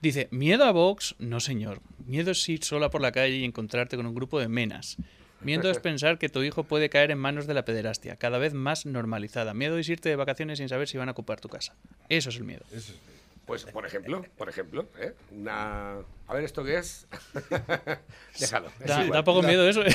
[0.07, 1.81] Dice, miedo a Vox, no señor.
[2.07, 4.99] Miedo es ir sola por la calle y encontrarte con un grupo de menas.
[5.41, 8.55] Miedo es pensar que tu hijo puede caer en manos de la pederastia, cada vez
[8.55, 9.53] más normalizada.
[9.53, 11.75] Miedo es irte de vacaciones sin saber si van a ocupar tu casa.
[12.09, 12.65] Eso es el miedo.
[12.71, 13.16] Eso es-
[13.47, 15.15] Pues, por ejemplo, por ejemplo, ¿eh?
[15.31, 15.99] Una...
[16.29, 17.07] A ver, ¿esto qué es?
[18.41, 18.69] Déjalo.
[18.81, 19.83] es Da, poco miedo eso.
[19.83, 19.95] ¿eh?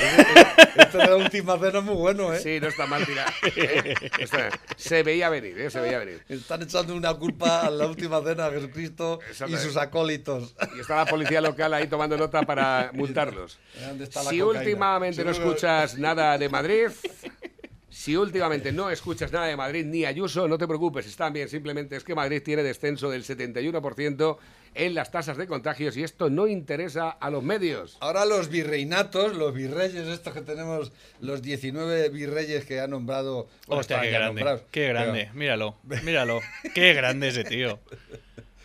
[0.76, 2.38] Este de la última cena es muy bueno, ¿eh?
[2.40, 3.30] Sí, no está mal tirado.
[3.54, 3.94] ¿eh?
[4.18, 5.70] Está- Se veía venir, ¿eh?
[5.70, 6.24] Se veía venir.
[6.30, 10.54] Están echando una culpa a la última cena a Jesucristo y sus acólitos.
[10.74, 13.58] Y está la policía local ahí tomando nota para multarlos.
[13.86, 14.60] ¿Dónde está la Si cocaína?
[14.60, 16.88] últimamente no escuchas nada de Madrid,
[17.92, 21.48] si últimamente no escuchas nada de Madrid ni Ayuso, no te preocupes, están bien.
[21.48, 24.38] Simplemente es que Madrid tiene descenso del 71%
[24.74, 27.98] en las tasas de contagios y esto no interesa a los medios.
[28.00, 33.48] Ahora los virreinatos, los virreyes, estos que tenemos, los 19 virreyes que ha nombrado.
[33.66, 34.26] bueno, Hostia, qué grande.
[34.40, 35.20] nombrados, Qué grande.
[35.24, 36.40] pero- Míralo, míralo.
[36.74, 37.74] Qué grande ese tío.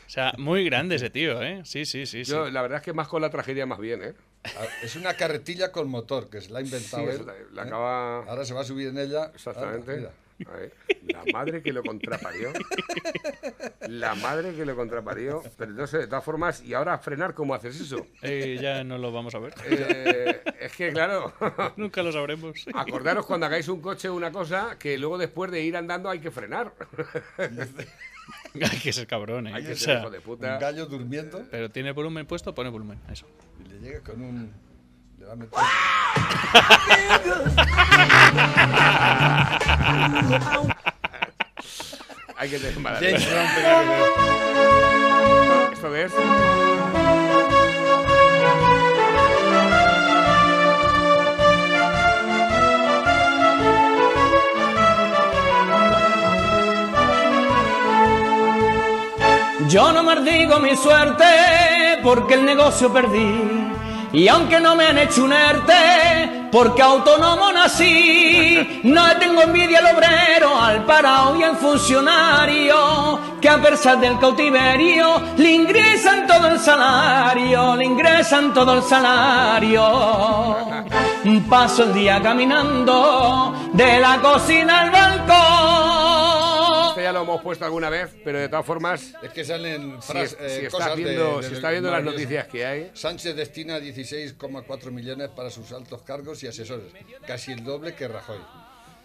[0.06, 1.62] O sea, muy grande ese tío, ¿eh?
[1.66, 2.24] Sí, sí, sí.
[2.24, 2.32] sí.
[2.32, 4.14] Yo, la verdad es que más con la tragedia más bien, ¿eh?
[4.60, 7.26] Ah, Es una carretilla con motor que se la ha Sí, inventado es él.
[7.26, 7.68] la, la ¿eh?
[7.68, 8.18] acaba...
[8.26, 9.32] Ahora se va a subir en ella.
[9.34, 10.10] Exactamente.
[11.08, 12.52] La madre que lo contraparió.
[13.88, 15.42] La madre que lo contraparió.
[15.58, 18.06] Pero no sé, de todas formas, ¿y ahora frenar cómo haces eso?
[18.22, 19.56] Eh, ya no lo vamos a ver.
[19.66, 21.34] Eh, es que, claro,
[21.78, 22.66] Nunca lo sabremos.
[22.76, 26.30] acordaros cuando hagáis un coche una cosa que luego después de ir andando hay que
[26.30, 26.72] frenar.
[28.72, 29.54] Hay que ser cabrón, ¿eh?
[29.54, 30.58] Hay que O ser sea, hijo de Un puta.
[30.58, 33.00] gallo durmiendo pero tiene volumen puesto, pone volumen.
[33.12, 33.28] Eso.
[33.64, 34.52] y le llega con un.
[35.20, 35.60] Le va a meter.
[42.38, 43.16] Hay que tener ver.
[45.74, 46.12] ¿Esto qué es?
[59.68, 63.68] Yo no maldigo mi suerte porque el negocio perdí.
[64.14, 69.96] Y aunque no me han hecho un ERTE, porque autónomo nací, no tengo envidia al
[69.96, 76.60] obrero, al parado y al funcionario, que a pesar del cautiverio le ingresan todo el
[76.60, 79.84] salario, le ingresan todo el salario.
[81.50, 85.47] Paso el día caminando de la cocina al balcón.
[87.08, 90.36] Ya lo hemos puesto alguna vez, pero de todas formas, Es que salen si, fras-
[90.42, 93.80] eh, si está cosas viendo, de- si está viendo las noticias que hay, Sánchez destina
[93.80, 96.92] 16,4 millones para sus altos cargos y asesores,
[97.26, 98.40] casi el doble que Rajoy.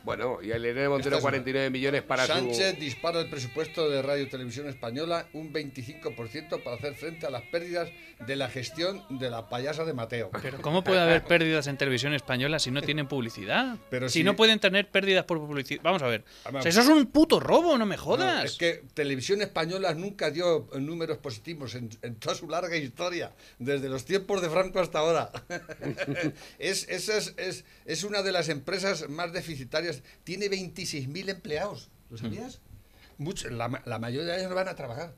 [0.04, 2.80] Bueno, y el Irene Montero es 49 millones para Sánchez su...
[2.80, 7.42] dispara el presupuesto de Radio y Televisión Española un 25% para hacer frente a las
[7.42, 7.88] pérdidas
[8.26, 10.30] de la gestión de la payasa de Mateo.
[10.40, 13.76] Pero ¿cómo puede haber pérdidas en televisión española si no tienen publicidad?
[13.90, 15.82] Pero si si- no pueden tener pérdidas por publicidad.
[15.82, 16.24] Vamos a ver.
[16.44, 16.60] Vamos.
[16.60, 18.44] O sea, eso es un puto robo, no me No, jodas.
[18.44, 23.88] es que Televisión Española nunca dio números positivos en, en toda su larga historia, desde
[23.88, 25.30] los tiempos de Franco hasta ahora.
[26.58, 29.91] es, esa es, es, es una de las empresas más deficitarias.
[30.24, 31.90] Tiene 26.000 empleados.
[32.10, 32.60] ¿Lo sabías?
[33.18, 35.14] Mucho- la, ma- la mayoría de ellos no van a trabajar.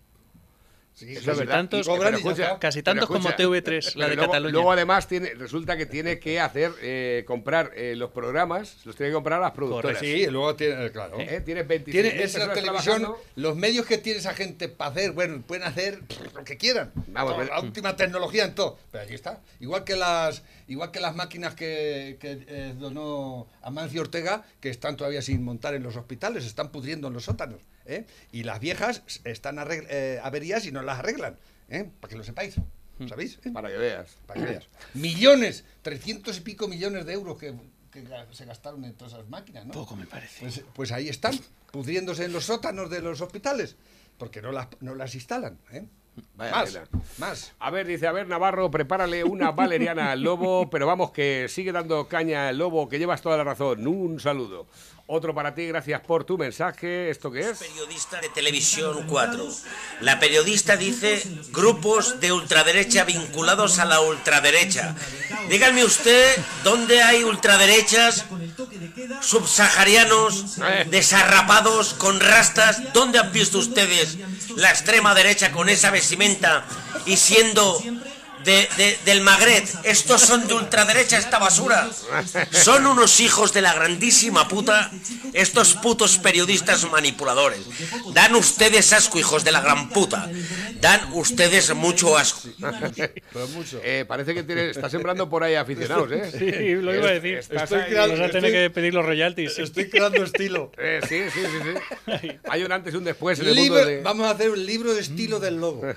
[0.94, 1.40] Sí, Eso sí, es sí.
[1.40, 1.54] verdad.
[1.56, 2.58] tantos- Y cobran Pero y ya escucha, está.
[2.60, 4.52] Casi pero tantos como escucha, TV3, la de luego, Cataluña.
[4.52, 9.10] Luego además tiene, resulta que tiene que hacer, eh, comprar eh, los programas, los tiene
[9.10, 9.98] que comprar a las productoras.
[9.98, 11.18] Sí, y luego tiene, claro.
[11.18, 12.62] Eh, Tiene 26 Tiene esa televisión,
[13.02, 13.18] trabajando.
[13.34, 15.98] los medios que tiene esa gente para hacer, bueno, pueden hacer
[16.32, 16.92] lo que quieran.
[17.08, 18.78] Vamos, la última tecnología en todo.
[18.92, 19.40] Pero allí está.
[19.58, 24.96] Igual que las, igual que las máquinas que, que, eh, donó Amancio Ortega, que están
[24.96, 27.60] todavía sin montar en los hospitales, se están pudriendo en los sótanos.
[27.86, 28.06] ¿Eh?
[28.32, 31.38] Y las viejas están eh, averías y no las arreglan.
[31.68, 31.90] ¿eh?
[32.00, 32.56] Para que lo sepáis.
[33.08, 33.38] ¿Sabéis?
[33.44, 33.50] ¿eh?
[33.50, 34.16] Para que veas.
[34.26, 34.68] Para que veas.
[34.94, 37.54] Millones, trescientos y pico millones de euros que,
[38.32, 39.72] se gastaron en todas esas máquinas, ¿no?
[39.72, 40.40] Poco me parece.
[40.40, 41.38] Pues, pues ahí están,
[41.70, 43.76] pudriéndose en los sótanos de los hospitales,
[44.18, 45.58] porque no las, no las instalan.
[45.70, 45.84] ¿eh?
[46.36, 46.88] Vaya más, tela.
[47.18, 47.52] más.
[47.58, 51.72] A ver, dice, a ver, Navarro, prepárale una valeriana al lobo, pero vamos, que sigue
[51.72, 53.86] dando caña al lobo, que llevas toda la razón.
[53.86, 54.66] Un saludo.
[55.06, 57.10] Otro para ti, gracias por tu mensaje.
[57.10, 57.58] ¿Esto qué es?
[57.58, 59.46] periodista de Televisión 4.
[60.00, 64.94] La periodista dice grupos de ultraderecha vinculados a la ultraderecha.
[65.50, 68.24] Díganme usted dónde hay ultraderechas
[69.20, 70.86] subsaharianos Eh.
[70.90, 72.92] desarrapados con rastas.
[72.94, 74.16] ¿Dónde han visto ustedes
[74.56, 76.64] la extrema derecha con esa vestimenta
[77.04, 77.78] y siendo
[78.44, 79.64] de- de- del Magreb?
[79.84, 81.88] Estos son de ultraderecha esta basura.
[82.50, 84.90] Son unos hijos de la grandísima puta,
[85.32, 87.60] estos putos periodistas manipuladores.
[88.12, 90.30] Dan ustedes asco, hijos de la gran puta.
[90.80, 92.48] Dan ustedes mucho asco.
[93.54, 93.80] Mucho.
[93.82, 96.30] Eh, parece que tiene, está sembrando por ahí aficionados, ¿eh?
[96.30, 97.38] Sí, lo iba a decir.
[97.38, 99.58] Estás Estoy creando- Vas a tener estoy- que pedir los royalties.
[99.58, 100.70] Estoy creando estilo.
[100.78, 102.38] Eh, sí, sí, sí, sí.
[102.48, 104.02] Hay un antes y un después en el mundo Libro- de...
[104.02, 105.82] Vamos a hacer un libro de estilo del lobo.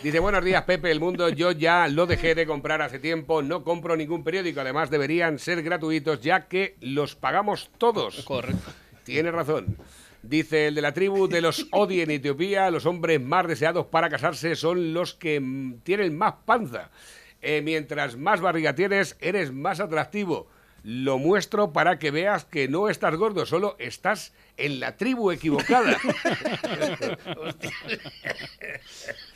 [0.00, 1.28] Dice, buenos días, Pepe, el mundo.
[1.28, 3.42] Yo ya lo dejé de comprar hace tiempo.
[3.42, 4.60] No compro ningún periódico.
[4.60, 8.22] Además, deberían ser gratuitos, ya que los pagamos todos.
[8.22, 8.70] Correcto.
[9.02, 9.76] Tiene razón.
[10.22, 14.08] Dice el de la tribu de los Odi en Etiopía, los hombres más deseados para
[14.08, 16.90] casarse son los que mm, tienen más panza.
[17.42, 20.48] Eh, mientras más barriga tienes, eres más atractivo.
[20.84, 25.96] Lo muestro para que veas que no estás gordo, solo estás en la tribu equivocada.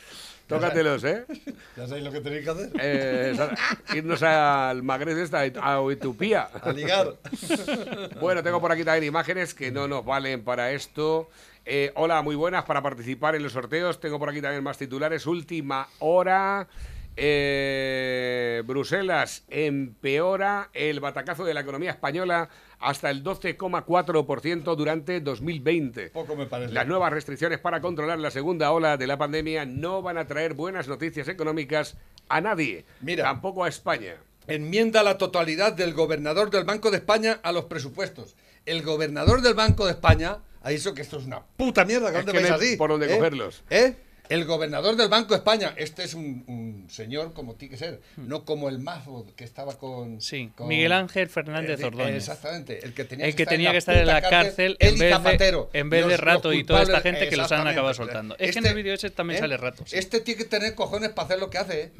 [0.55, 1.25] Tócatelos, ¿eh?
[1.77, 2.69] Ya sabéis lo que tenéis que hacer.
[2.79, 3.55] Eh, esa-
[3.95, 6.43] irnos al Magreb esta, a Etiopía.
[6.61, 7.15] A ligar.
[8.19, 11.29] Bueno, tengo por aquí también imágenes que no nos valen para esto.
[11.65, 13.99] Eh, hola, muy buenas para participar en los sorteos.
[13.99, 15.25] Tengo por aquí también más titulares.
[15.25, 16.67] Última hora.
[17.15, 22.49] Eh, Bruselas empeora el batacazo de la economía española
[22.83, 26.09] hasta el 12,4% durante 2020.
[26.09, 26.73] Poco me parece.
[26.73, 30.53] Las nuevas restricciones para controlar la segunda ola de la pandemia no van a traer
[30.53, 31.97] buenas noticias económicas
[32.29, 33.23] a nadie, Mira.
[33.23, 34.15] tampoco a España.
[34.47, 38.35] Enmienda la totalidad del gobernador del Banco de España a los presupuestos.
[38.65, 42.19] El gobernador del Banco de España ha dicho que esto es una puta mierda, que
[42.19, 42.75] Es que no así.
[42.77, 43.17] por dónde ¿eh?
[43.17, 43.63] cogerlos.
[43.69, 43.95] ¿Eh?
[44.29, 48.01] El gobernador del Banco de España, este es un, un señor como tiene que ser,
[48.17, 50.15] no como el mazo que estaba con...
[50.15, 50.21] Hmm.
[50.21, 52.15] Sí, con- Miguel Ángel Fernández Eh, Ordóñez.
[52.15, 55.23] Exactamente, el que tenía El que, que tenía que estar en la cárcel en vez
[55.23, 58.35] de- en vez Los- Rato y toda esta gente que los han acabado soltando.
[58.39, 59.95] Es que en el vídeo ese también sale Rato, sí.
[59.95, 59.99] Hmm.
[59.99, 61.81] Este tiene que tener cojones para hacer lo que hace.
[61.83, 61.91] ¿eh?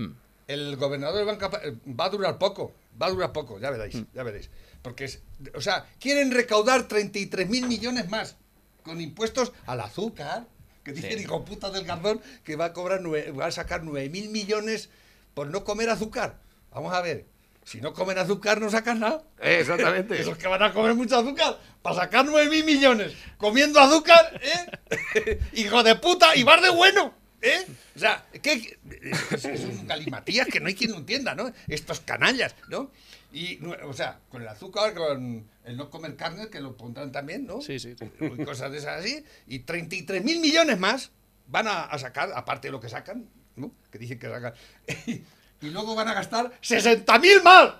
[0.47, 3.95] El gobernador del Banco eh, va a durar poco, va a durar poco, ya veréis,
[3.95, 4.05] Hmm.
[4.13, 4.49] ya veréis.
[4.81, 5.21] Porque, es,
[5.55, 8.35] o sea, quieren recaudar 33 mil millones más
[8.83, 10.45] con impuestos al azúcar,
[10.83, 14.09] que dice el hijo puta del Gardón que va a cobrar va a sacar 9
[14.09, 14.89] mil millones
[15.33, 16.37] por no comer azúcar.
[16.71, 17.25] Vamos a ver,
[17.65, 19.23] si no comen azúcar no sacan nada.
[19.39, 20.19] Exactamente.
[20.21, 25.39] Esos que van a comer mucho azúcar para sacar 9 mil millones comiendo azúcar, ¿eh?
[25.53, 27.65] Hijo de puta, y vas de bueno, ¿eh?
[27.95, 31.51] O sea, es, es un galimatías que no hay quien lo entienda, ¿no?
[31.67, 32.91] Estos canallas, ¿no?
[33.33, 37.47] Y, o sea, con el azúcar, con el no comer carne, que lo pondrán también,
[37.47, 37.61] ¿no?
[37.61, 37.95] Sí, sí.
[38.21, 39.25] Y cosas de esas así.
[39.47, 41.11] Y 33 mil millones más
[41.47, 43.71] van a, a sacar, aparte de lo que sacan, ¿no?
[43.91, 44.53] Que dicen que sacan.
[45.63, 47.73] Y luego van a gastar 60 mil más.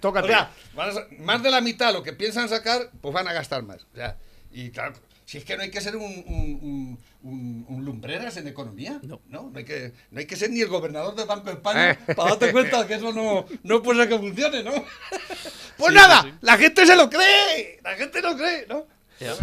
[0.00, 0.26] Tócate.
[0.76, 3.86] O sea, más de la mitad lo que piensan sacar, pues van a gastar más.
[3.92, 4.16] O sea,
[4.50, 4.94] y claro,
[5.28, 8.98] Si es que no hay que ser un, un, un- un- un lumbreras en economía.
[9.02, 9.20] No.
[9.28, 12.30] No, hay que, no hay que ser ni el gobernador del Banco de España para
[12.30, 14.72] darte cuenta que eso no, no puede ser que funcione, ¿no?
[15.76, 17.78] Pues Sí, nada, sí, la gente se lo cree.
[17.84, 18.86] La gente lo cree, ¿no?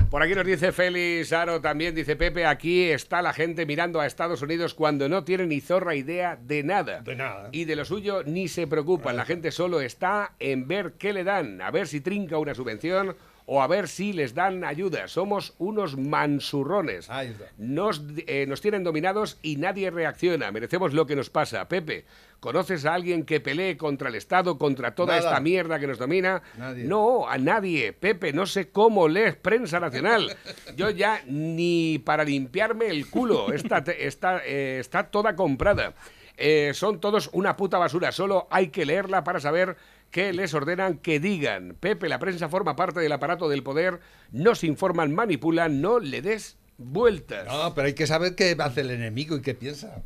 [0.10, 4.08] Por aquí nos dice Félix Aro también, dice Pepe, aquí está la gente mirando a
[4.08, 7.02] Estados Unidos cuando no tiene ni zorra idea de nada.
[7.02, 7.50] De nada.
[7.52, 9.16] Y de lo suyo ni se preocupan.
[9.18, 13.16] La gente solo está en ver qué le dan, a ver si trinca una subvención
[13.48, 15.08] o a ver si les dan ayuda.
[15.08, 17.10] Somos unos mansurrones.
[17.58, 20.52] Nos, eh, nos tienen dominados y nadie reacciona.
[20.52, 21.68] Merecemos lo que nos pasa.
[21.68, 22.06] Pepe,
[22.40, 25.30] ¿conoces a alguien que pelee contra el Estado, contra toda Nada.
[25.30, 26.42] esta mierda que nos domina?
[26.58, 26.86] Nadie.
[26.86, 27.94] No, a nadie.
[27.94, 30.36] Pepe, no sé cómo lees prensa nacional.
[30.76, 33.54] Yo ya ni para limpiarme el culo.
[33.54, 35.94] Está, está, eh, está toda comprada.
[36.38, 38.12] Eh, son todos una puta basura.
[38.12, 39.78] Solo hay que leerla para saber
[40.16, 41.76] qué les ordenan que digan.
[41.78, 44.00] Pepe, la prensa forma parte del aparato del poder.
[44.32, 45.82] Nos informan, manipulan.
[45.82, 47.46] No le des vueltas.
[47.48, 50.04] No, pero hay que saber qué hace el enemigo y qué piensa.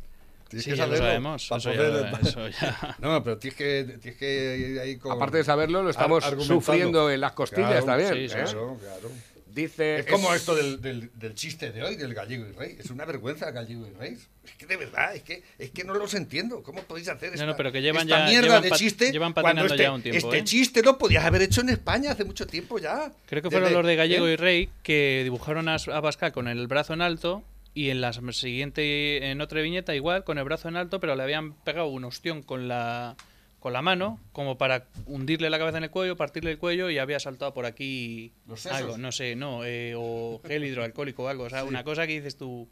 [0.48, 1.46] Tienes Sí, que ya lo saberlo sabemos.
[1.48, 2.96] para Eso poder- ya, eso ya.
[3.00, 5.12] No, pero tienes que, tienes que ir ahí con...
[5.12, 8.14] Aparte de saberlo, lo estamos sufriendo en las costillas Claro, también.
[8.14, 8.42] sí, sí, ¿eh?
[8.42, 9.10] Claro, claro.
[9.54, 10.00] Dice.
[10.00, 12.76] Es como esto del, del- del chiste de hoy, del gallego y rey.
[12.78, 14.16] Es una vergüenza gallego y rey.
[14.44, 16.62] Es que de verdad, es que, es que no los entiendo.
[16.62, 19.12] ¿Cómo podéis hacer esta, no, pero que llevan esta ya- mierda llevan de chiste?
[19.12, 20.44] llevan patinando este, ya un tiempo, Este ¿eh?
[20.44, 23.12] chiste lo podías haber hecho en España hace mucho tiempo ya.
[23.26, 24.32] Creo que fueron Desde- los de Gallego ¿eh?
[24.32, 27.42] y Rey que dibujaron a, a Pascal con el brazo en alto
[27.74, 31.22] y en la siguiente, en otra viñeta igual, con el brazo en alto, pero le
[31.22, 33.16] habían pegado un ostión con la,
[33.60, 36.98] con la mano como para hundirle la cabeza en el cuello, partirle el cuello y
[36.98, 38.78] había saltado por aquí Los sesos.
[38.78, 42.14] algo, no sé, no, eh, o gel hidroalcohólico o algo, o sea, una cosa que
[42.14, 42.66] dices tú,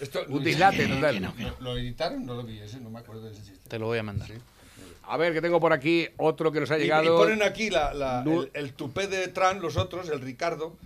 [0.00, 1.14] Esto, Un dislate total.
[1.14, 1.50] que no, que no.
[1.60, 2.26] ¿Lo, lo editaron?
[2.26, 3.68] No lo vi ese, no me acuerdo de ese chiste.
[3.68, 4.30] te lo voy a mandar.
[5.04, 7.04] A ver, que tengo por aquí otro que nos ha llegado.
[7.04, 10.76] Y, ponen aquí la, la- el, el tupé de Tran, los otros, el Ricardo,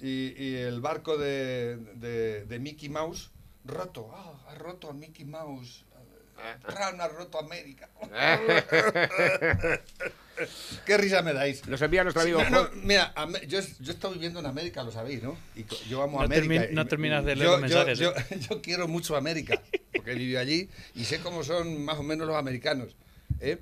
[0.00, 3.30] y, y el barco de, de- de Mickey Mouse
[3.64, 4.10] roto.
[4.12, 5.84] Ah, ha roto a Mickey Mouse.
[6.66, 7.88] Tran ha roto América.
[10.86, 11.66] Qué risa me dais.
[11.68, 12.42] Nos envía nuestro amigo.
[12.44, 13.12] No, no, Jo- mira,
[13.46, 15.36] yo, yo estoy viviendo en América, lo sabéis, ¿no?
[15.54, 16.54] Y yo amo No América.
[16.66, 18.40] termi- no terminas de leer yo- los yo- mensajes, Yo, ¿eh?
[18.50, 19.60] yo quiero mucho América,
[19.94, 22.96] porque he vivido allí y sé cómo son más o menos los americanos.
[23.40, 23.58] ¿eh?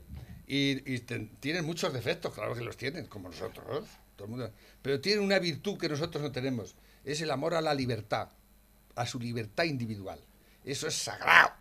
[0.47, 3.87] Y, y ten- tienen muchos defectos, claro que los tienen, como nosotros.
[4.17, 4.51] Todo el mundo.
[4.83, 6.75] Pero tienen una virtud que nosotros no tenemos.
[7.05, 8.29] Es el amor a la libertad,
[8.95, 10.21] a su libertad individual.
[10.65, 11.53] Eso es sagrado.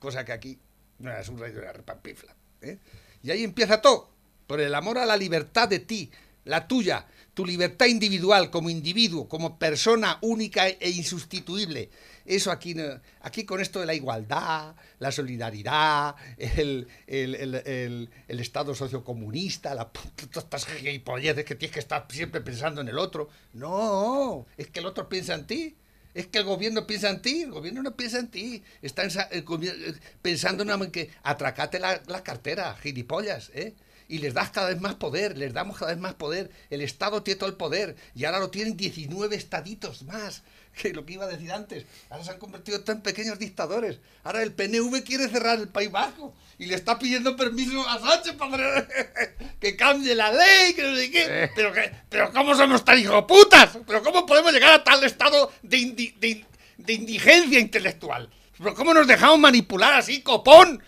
[0.00, 0.58] Cosa que aquí
[0.98, 2.34] no rey de una repampifla.
[2.62, 2.78] ¿eh?
[3.22, 4.10] Y ahí empieza todo.
[4.48, 6.10] Por el amor a la libertad de ti,
[6.44, 11.90] la tuya, tu libertad individual como individuo, como persona única e insustituible.
[12.24, 18.40] Eso aquí, no- aquí con esto de la igualdad, la solidaridad, el, el, el- el-
[18.40, 23.28] Estado sociocomunista, la, todas estas gilipolleces que tienes que estar siempre pensando en el otro.
[23.52, 25.76] No, es que el otro piensa en ti.
[26.14, 28.62] Es que el gobierno piensa en ti, el gobierno no piensa en ti.
[28.82, 29.04] Está
[29.44, 33.74] gobier- eh, pensando en que atracate la, la cartera, gilipollas, ¿eh?
[34.08, 36.50] Y les das cada vez más poder, les damos cada vez más poder.
[36.68, 40.42] El Estado tiene todo el poder y ahora lo tienen 19 estaditos más
[40.74, 41.84] que lo que iba a decir antes.
[42.08, 43.98] Ahora se han convertido en pequeños dictadores.
[44.24, 48.34] Ahora el PNV quiere cerrar el País Vasco y le está pidiendo permiso a Sánchez
[48.34, 48.86] para
[49.60, 51.50] que cambie la ley, que no sé qué.
[51.54, 53.78] Pero, que, pero ¿cómo somos tan hijoputas?
[53.86, 56.46] ¿Pero cómo podemos llegar a tal estado de, indi- de in-
[56.78, 58.28] de indigencia intelectual?
[58.58, 60.82] ¿Pero cómo nos dejamos manipular así, copón?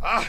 [0.00, 0.24] Ah,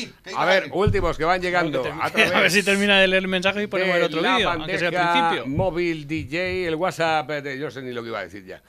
[0.00, 1.82] sí, ¿qué iba A ver, últimos que van llegando.
[1.82, 4.20] Que a, través a ver si termina de leer el mensaje y ponemos el otro
[4.22, 5.46] vídeo, aunque sea al principio.
[5.56, 8.62] Móvil DJ, el WhatsApp, eh, de- yo sé ni lo que iba a decir ya.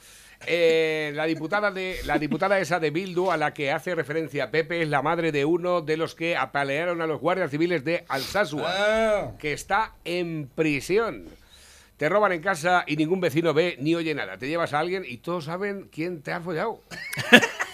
[0.46, 4.82] Eh, la diputada de la diputada esa de Bildu a la que hace referencia Pepe
[4.82, 8.72] es la madre de uno de los que apalearon a los guardias civiles de Alsasua,
[8.72, 11.24] Ah, que está en prisión.
[11.96, 14.38] Te roban en casa y ningún vecino ve ni oye nada.
[14.38, 16.80] Te llevas a alguien y todos saben quién te ha follado.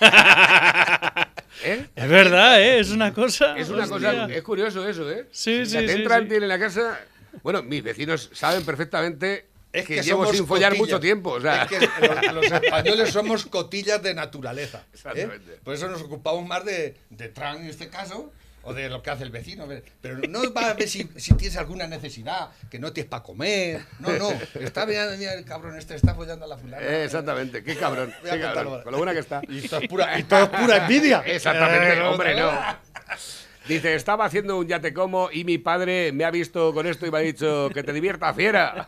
[1.65, 1.87] ¿Eh?
[1.97, 2.79] Es verdad, ¿eh?
[2.81, 3.57] Es una cosa.
[3.59, 3.99] Es una hostia.
[3.99, 5.27] cosa, es curioso eso, ¿eh?
[5.33, 6.29] Sí, Si sí, te sí, entran sí.
[6.31, 7.01] tienen la casa.
[7.43, 10.87] Bueno, mis vecinos saben perfectamente Es que, que llevo sin follar cotillas.
[10.89, 11.31] mucho tiempo.
[11.33, 14.79] O sea, Es que los, los españoles somos cotillas de naturaleza.
[14.79, 14.91] ¿eh?
[14.95, 15.59] Exactamente.
[15.65, 18.33] Por eso nos ocupamos más de, de Trump en este caso
[18.65, 19.67] o de lo que hace el vecino.
[20.01, 23.81] Pero no va a ver si, si tienes alguna necesidad, que no tienes para comer.
[23.99, 24.31] No, no.
[24.61, 26.83] Está mirando, mira, el cabrón este está follando a la fulana.
[26.83, 29.41] eh, exactamente, qué cabrón, qué cabrón, con lo buena que está.
[29.49, 31.23] Y esto es pura, y todo es pura envidia.
[31.27, 32.51] Exactamente, Eh, hombre, no.
[33.69, 37.11] Dice, estaba haciendo un yate como y mi padre me ha visto con esto y
[37.11, 38.87] me ha dicho que te divierta, fiera.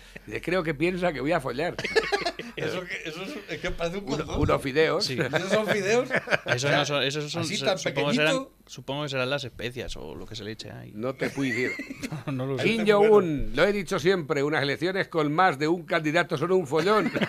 [0.26, 1.74] Dice, creo que piensa que voy a follar.
[2.54, 3.07] Eso, que,
[3.68, 5.04] que parece un Uno- unos fideos.
[5.04, 5.18] Sí.
[5.18, 6.08] ¿Esos son fideos?
[6.46, 9.96] Eso no son, esos son Así tan supongo, que serán, supongo que serán las especias
[9.96, 10.92] o lo que se le eche ahí.
[10.94, 11.72] No te puedo decir.
[12.26, 12.64] No lo sé.
[12.64, 16.66] Kim Jong-un, lo he dicho siempre, unas elecciones con más de un candidato son un
[16.66, 17.10] follón.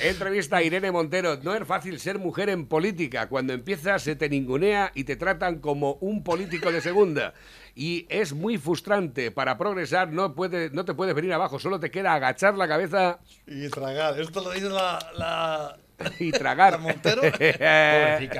[0.00, 1.38] Entrevista a Irene Montero.
[1.42, 3.28] No es fácil ser mujer en política.
[3.28, 7.34] Cuando empiezas se te ningunea y te tratan como un político de segunda.
[7.74, 9.30] Y es muy frustrante.
[9.30, 11.58] Para progresar no, puede, no te puedes venir abajo.
[11.58, 14.18] Solo te queda agachar la cabeza Y tragar.
[14.20, 14.98] Esto lo dice la...
[15.16, 15.76] la...
[16.18, 16.72] y tragar.
[16.72, 17.22] ¿La Montero?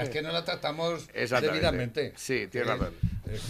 [0.04, 2.12] Es que no la tratamos debidamente.
[2.16, 2.94] Sí, tienes razón.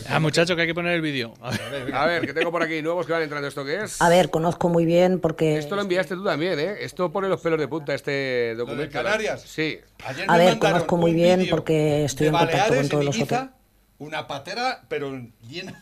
[0.09, 1.35] Ah, muchacho, que hay que poner el vídeo.
[1.41, 1.95] A ver.
[1.95, 3.49] A ver, que tengo por aquí nuevos que van entrando.
[3.49, 4.01] ¿Esto qué es?
[4.01, 5.59] A ver, conozco muy bien porque...
[5.59, 6.77] Esto lo enviaste tú también, ¿eh?
[6.81, 8.93] Esto pone los pelos de punta, este ¿Lo de documento.
[8.93, 9.43] Canarias?
[9.43, 9.81] Sí.
[10.05, 13.45] Ayer A ver, conozco muy bien porque estoy en contacto con todos los hoteles.
[13.99, 15.13] Una patera, pero
[15.43, 15.81] llena...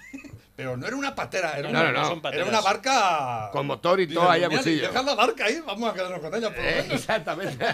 [0.62, 3.50] Pero no era una patera, era, No, una, no, era una barca...
[3.50, 4.86] Con motor y todo ahí a "Mira, cuchillo".
[4.86, 6.86] Deja la barca ahí, vamos a quedarnos con ella por lo Eh.
[6.92, 7.66] Exactamente.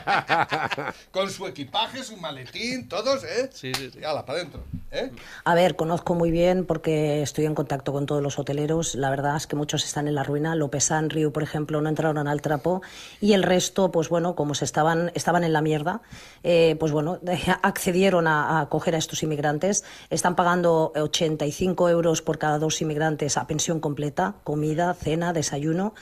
[1.11, 3.51] Con su equipaje, su maletín, todos, ¿eh?
[3.53, 3.99] Sí, sí, sí.
[4.01, 5.11] Y ala, para adentro, ¿eh?
[5.45, 8.95] A ver, conozco muy bien porque estoy en contacto con todos los hoteleros.
[8.95, 10.55] La verdad es que muchos están en la ruina.
[10.55, 12.81] Lopesan, Río, por ejemplo, no entraron al trapo.
[13.21, 16.01] Y el resto, pues bueno, como se estaban, estaban en la mierda,
[16.43, 17.19] eh, pues bueno,
[17.63, 19.85] accedieron a, a acoger a estos inmigrantes.
[20.09, 25.95] Están pagando 85 euros por cada dos inmigrantes a pensión completa, comida, cena, desayuno.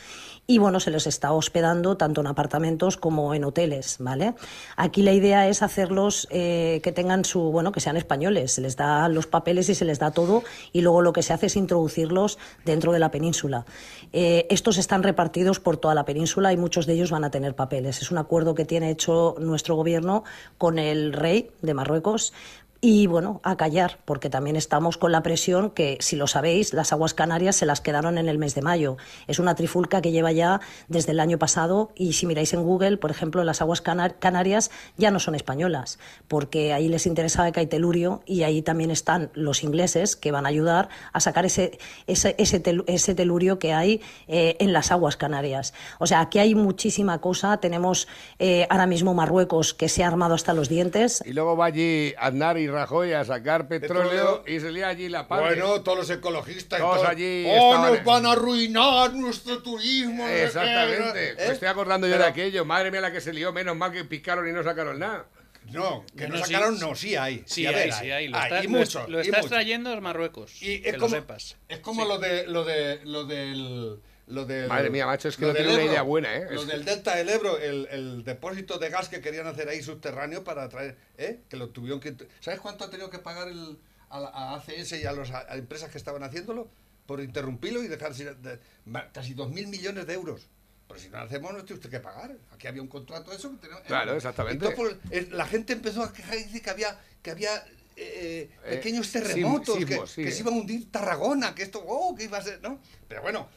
[0.48, 4.34] Y bueno, se les está hospedando tanto en apartamentos como en hoteles, ¿vale?
[4.76, 8.52] Aquí la idea es hacerlos eh, que tengan su, bueno, que sean españoles.
[8.52, 11.32] Se les da los papeles y se les da todo y luego lo que se
[11.32, 13.66] hace es introducirlos dentro de la península.
[14.12, 17.56] Eh, estos están repartidos por toda la península y muchos de ellos van a tener
[17.56, 18.00] papeles.
[18.00, 20.22] Es un acuerdo que tiene hecho nuestro gobierno
[20.58, 22.32] con el rey de Marruecos
[22.88, 26.92] y bueno, a callar, porque también estamos con la presión que, si lo sabéis, las
[26.92, 28.96] aguas canarias se las quedaron en el mes de mayo.
[29.26, 32.96] Es una trifulca que lleva ya desde el año pasado y si miráis en Google,
[32.98, 37.58] por ejemplo, las aguas canar- canarias ya no son españolas, porque ahí les interesaba que
[37.58, 41.80] hay telurio y ahí también están los ingleses que van a ayudar a sacar ese,
[42.06, 45.74] ese, ese, tel- ese telurio que hay eh, en las aguas canarias.
[45.98, 47.56] O sea, aquí hay muchísima cosa.
[47.56, 48.06] Tenemos
[48.38, 51.20] eh, ahora mismo Marruecos que se ha armado hasta los dientes.
[51.26, 54.44] Y luego va allí Aznar y Rajoy a sacar petróleo, Petróleo.
[54.46, 55.40] y se lía allí la paz.
[55.40, 56.78] Bueno, todos los ecologistas.
[56.78, 60.22] y Todos todo, allí Oh, estaban- nos van a arruinar nuestro turismo.
[60.24, 61.30] no sé qué", Exactamente.
[61.30, 61.34] ¿eh?
[61.38, 62.64] Me estoy acordando yo Pero- de aquello.
[62.64, 63.52] Madre mía la que se lió.
[63.52, 65.26] Menos mal que picaron y no sacaron nada.
[65.72, 66.52] No, que no, No, sí.
[66.52, 67.42] sacaron, no, sí hay.
[67.46, 68.28] Sí, a hay, ver, sí, hay.
[68.28, 69.54] Lo, hay, está, y mucho, lo y estás mucho.
[69.54, 70.62] trayendo es Marruecos.
[70.62, 71.56] Y que es lo como, sepas.
[71.68, 75.46] es como lo de lo de lo del lo del- Madre mía, macho, es que
[75.46, 76.46] no tiene una idea buena, ¿eh?
[76.50, 79.82] Lo Es- del delta del Ebro, el, el depósito de gas que querían hacer ahí
[79.82, 81.40] subterráneo para traer, ¿eh?
[81.48, 84.92] Que lo tuvieron que ¿Sabes cuánto ha tenido que pagar el a, la- a ACS
[85.00, 86.68] y a las empresas que estaban haciéndolo
[87.06, 88.58] por interrumpirlo y dejar de-
[89.12, 90.48] casi dos mil millones de euros?
[90.88, 92.36] Pero si no lo hacemos, no tiene usted que pagar.
[92.52, 93.50] Aquí había un contrato de eso.
[93.50, 94.64] que tenemos- Claro, exactamente.
[94.66, 97.64] Entonces, eh, la gente empezó a quejar y dice que había, que había
[97.96, 100.32] eh, Eh, pequeños sim- terremotos, que, sí, que eh.
[100.32, 102.78] se iba a hundir Tarragona, que esto, oh, que iba a ser, ¿no?
[103.08, 103.48] Pero bueno,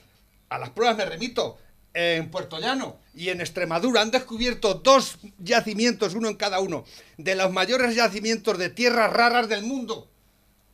[0.49, 1.57] a las pruebas me remito.
[1.91, 6.85] En Puerto Llano y en Extremadura han descubierto dos yacimientos, uno en cada uno,
[7.17, 10.07] de los mayores yacimientos de tierras raras del mundo.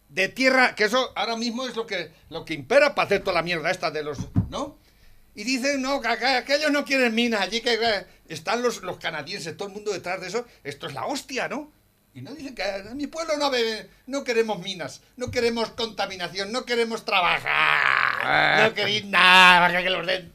[0.09, 3.35] De tierra, que eso ahora mismo es lo que, lo que impera para hacer toda
[3.35, 4.17] la mierda esta de los,
[4.49, 4.77] ¿no?
[5.35, 8.97] Y dicen, no, que, que aquellos no quieren minas, allí que que están los, los
[8.97, 10.45] canadienses, todo el mundo detrás de eso.
[10.65, 11.71] Esto es la hostia, ¿no?
[12.15, 16.49] Y no dicen que en mi pueblo no, bebe- no queremos minas, no queremos contaminación,
[16.51, 20.33] no queremos trabajar, no queréis nada, para que los den.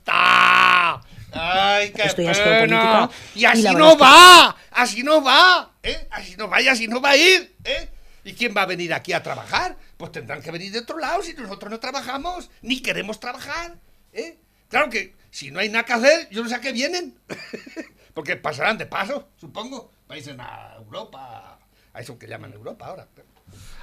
[1.33, 2.81] ¡Ay, qué Esto ya es pena!
[3.09, 6.07] geopolítica, Y así y no va, así no va, ¿eh?
[6.11, 7.89] Así no va y así no va a ir, ¿eh?
[8.25, 9.77] ¿Y quién va a venir aquí a trabajar?
[9.97, 13.77] Pues tendrán que venir de otro lado si nosotros no trabajamos, ni queremos trabajar,
[14.13, 14.39] ¿eh?
[14.69, 17.19] Claro que si no hay nada que hacer, yo no sé a qué vienen.
[18.15, 19.91] Porque pasarán de paso, supongo.
[20.09, 21.60] Países a Europa,
[21.93, 23.09] a eso que llaman Europa ahora.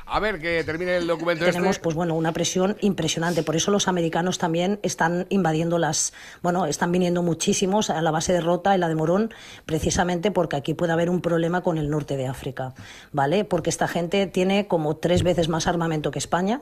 [0.10, 1.84] A ver, que termine el documento tenemos este.
[1.84, 3.44] pues bueno una presión impresionante.
[3.44, 8.32] Por eso los americanos también están invadiendo las bueno están viniendo muchísimos a la base
[8.32, 9.34] de Rota y la de Morón
[9.66, 12.74] precisamente porque aquí puede haber un problema con el norte de África
[13.12, 16.62] vale porque esta gente tiene como tres veces más armamento que España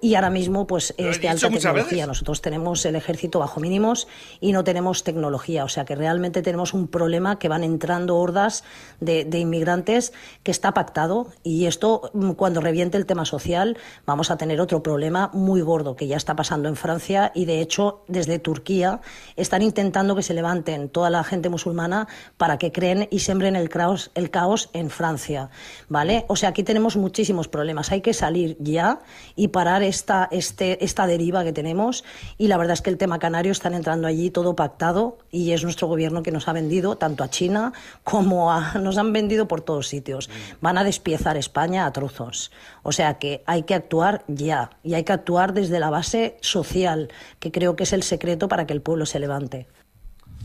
[0.00, 2.06] y ahora mismo pues es de dicho alta tecnología.
[2.06, 4.06] nosotros tenemos el ejército bajo mínimos
[4.40, 5.64] y no tenemos tecnología.
[5.64, 8.64] O sea que realmente tenemos un problema que van entrando hordas
[9.00, 10.12] de, de inmigrantes
[10.42, 12.60] que está pactado y esto mm, cuando
[12.92, 16.76] el tema social, vamos a tener otro problema muy gordo que ya está pasando en
[16.76, 19.00] Francia y de hecho desde Turquía
[19.36, 23.68] están intentando que se levanten toda la gente musulmana para que creen y sembren el
[23.68, 25.50] caos, el caos en Francia,
[25.88, 26.24] ¿vale?
[26.28, 27.90] O sea, aquí tenemos muchísimos problemas.
[27.92, 29.00] Hay que salir ya
[29.36, 32.04] y parar esta, este, esta deriva que tenemos
[32.38, 35.64] y la verdad es que el tema canario están entrando allí todo pactado y es
[35.64, 37.72] nuestro gobierno que nos ha vendido tanto a China
[38.02, 40.30] como a, nos han vendido por todos sitios.
[40.60, 42.50] Van a despiezar España a trozos.
[42.84, 47.10] O sea que hay que actuar ya y hay que actuar desde la base social,
[47.40, 49.66] que creo que es el secreto para que el pueblo se levante.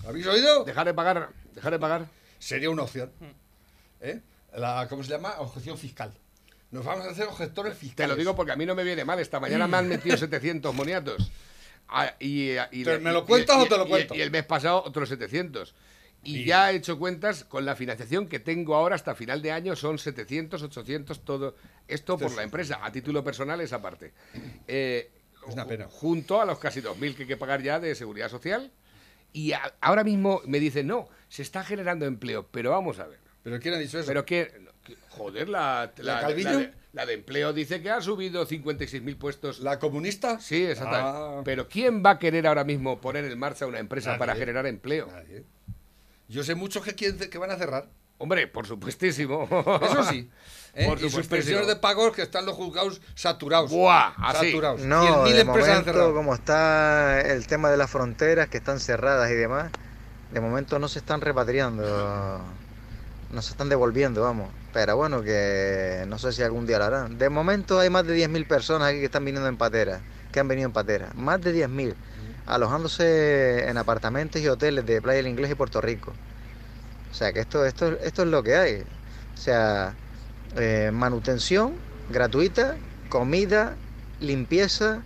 [0.07, 0.63] ¿Habéis oído?
[0.63, 2.05] Dejar de pagar, dejar de pagar.
[2.39, 3.11] Sería una opción.
[4.01, 4.21] ¿Eh?
[4.55, 5.35] La, ¿Cómo se llama?
[5.39, 6.13] Objeción fiscal.
[6.71, 7.95] Nos vamos a hacer objetores fiscales.
[7.95, 9.19] Te lo digo porque a mí no me viene mal.
[9.19, 11.31] Esta mañana me han metido 700 moniatos.
[11.89, 14.15] Ah, y, y- ¿Te- y- me lo cuentas y- o te lo y- cuento?
[14.15, 15.75] Y, el mes pasado otros 700.
[16.23, 19.51] Y Y- ya he hecho cuentas con la financiación que tengo ahora hasta final de
[19.51, 19.75] año.
[19.75, 21.55] Son 700, 800, todo.
[21.87, 22.79] Esto por la empresa.
[22.83, 24.13] A título personal, esa parte.
[24.67, 25.11] Eh,
[25.47, 25.87] Es una pena.
[25.89, 28.71] Junto a los casi 2.000 que hay que pagar ya de seguridad social.
[29.31, 32.47] Y a- ahora mismo me dicen, no, se está generando empleo.
[32.51, 33.19] Pero vamos a ver.
[33.43, 34.07] ¿Pero quién ha dicho eso?
[34.07, 34.51] Pero que,
[35.09, 36.51] joder, la, ¿La la, Calviño?
[36.51, 39.59] la de, la de empleo dice que ha subido 56.000 puestos.
[39.61, 40.39] ¿La comunista?
[40.41, 41.09] Sí, exactamente.
[41.39, 41.41] Ah.
[41.45, 44.19] Pero ¿quién va a querer ahora mismo poner en marcha una empresa Nadie.
[44.19, 45.07] para generar empleo?
[45.07, 45.43] Nadie.
[46.29, 47.89] Yo sé muchos que, quieren, que van a cerrar.
[48.19, 49.47] Hombre, por supuestísimo.
[49.81, 50.29] Eso sí.
[50.75, 50.85] ¿eh?
[50.85, 53.71] Por y sus pensiones de pagos que están los juzgados saturados.
[53.71, 54.51] Buah, así.
[54.51, 54.81] Saturados.
[54.81, 59.31] No, 10.000 de empresas momento, como está el tema de las fronteras que están cerradas
[59.31, 59.71] y demás,
[60.31, 62.41] de momento no se están repatriando,
[63.31, 64.49] no se están devolviendo, vamos.
[64.71, 67.17] Pero bueno, que no sé si algún día lo harán.
[67.17, 70.01] De momento hay más de 10.000 personas aquí que están viniendo en patera,
[70.31, 71.09] que han venido en patera.
[71.15, 71.95] Más de 10.000,
[72.49, 76.19] alojándose en apartamentos y hoteles de Playa del Inglés y Puerto Rico.
[77.11, 78.81] O sea que esto, esto, esto es lo que hay.
[78.83, 78.87] O
[79.35, 79.99] sea,
[80.55, 83.81] eh, manutención gratuita, comida,
[84.19, 85.05] limpieza,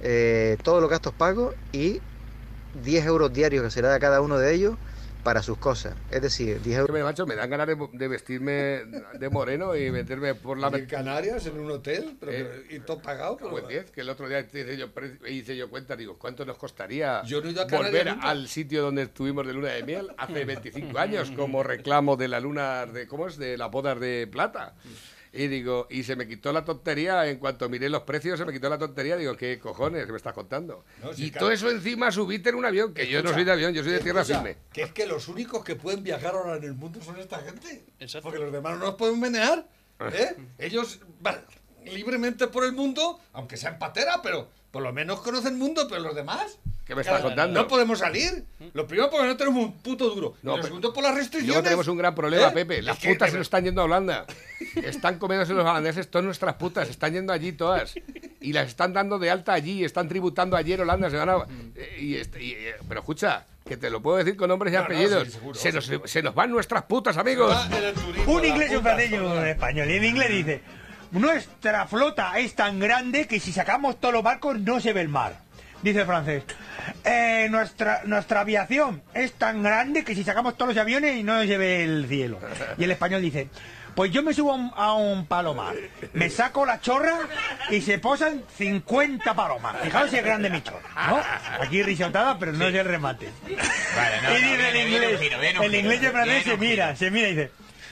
[0.00, 2.04] eh, todos los gastos pagos y
[2.72, 4.78] 10 euros diarios que se le da a cada uno de ellos
[5.28, 5.94] para sus cosas.
[6.10, 6.94] Es decir, 10 Que euros.
[6.96, 8.80] me, macho, me dan ganas de, de vestirme
[9.18, 10.68] de moreno y meterme por la...
[10.68, 13.36] en Canarias, en un hotel, pero, Eh, y todo pagado.
[13.36, 14.86] Pues 10, que el otro día hice yo,
[15.28, 18.26] hice yo cuenta, digo, ¿cuánto nos costaría Yo no a volver nunca.
[18.26, 22.40] al sitio donde estuvimos de luna de miel hace 25 años como reclamo de la
[22.40, 23.36] luna, de ¿cómo es?
[23.36, 24.76] De las bodas de plata.
[25.38, 28.52] Y digo, y se me quitó la tontería, en cuanto miré los precios, se me
[28.52, 30.84] quitó la tontería, digo, ¿qué cojones me estás contando?
[31.00, 33.52] No, si y todo eso encima subiste en un avión, que yo no soy de
[33.52, 34.56] avión, yo soy de tierra escucha, firme.
[34.72, 37.84] Que es que los únicos que pueden viajar ahora en el mundo son esta gente.
[38.00, 38.24] Exacto.
[38.30, 39.64] Porque los demás no nos pueden menear.
[40.12, 40.34] ¿eh?
[40.58, 40.98] Ellos
[41.84, 46.02] libremente por el mundo, aunque sean patera, pero por lo menos conocen el mundo, pero
[46.02, 46.58] los demás.
[46.84, 47.60] ¿Qué me estás contando?
[47.60, 48.44] No podemos salir.
[48.72, 50.34] Lo primero porque no tenemos un puto duro.
[50.42, 51.48] No, lo segundo por las restricciones.
[51.48, 52.52] luego tenemos un gran problema, ¿eh?
[52.52, 52.80] Pepe.
[52.80, 54.24] Las Es que- putas se nos están yendo a Holanda.
[54.74, 56.88] Están comiéndose los holandeses todas nuestras putas.
[56.88, 57.94] Están yendo allí todas.
[58.40, 59.84] Y las están dando de alta allí.
[59.84, 61.10] Están tributando allí en Holanda.
[61.10, 61.36] Se van a...
[61.74, 64.76] eh, y este- y, eh, pero escucha, que te lo puedo decir con nombres y
[64.76, 65.24] No, no, apellidos.
[65.26, 66.08] sí, seguro, se, nos, seguro.
[66.08, 67.54] se nos van nuestras putas, amigos.
[67.70, 69.90] En turismo, Un inglés y un francés y un español.
[69.90, 70.62] Y en inglés dice,
[71.10, 75.08] nuestra flota es tan grande que si sacamos todos los barcos no se ve el
[75.08, 75.38] mar.
[75.82, 76.42] Dice el francés,
[77.04, 81.40] "Eh, nuestra, nuestra aviación es tan grande que si sacamos todos los aviones y no
[81.42, 82.40] se ve el cielo.
[82.78, 83.48] Y el español dice,
[83.94, 85.74] pues yo me subo a un, a un palomar,
[86.14, 87.16] me saco la chorra
[87.70, 89.76] y se posan 50 palomas.
[89.82, 91.20] Fijaos si es grande mi chorra, ¿no?
[91.64, 93.28] Aquí risotada, pero no es el remate.
[93.46, 95.20] y dice el inglés,
[95.62, 97.50] el inglés y el francés se mira, se mira y dice,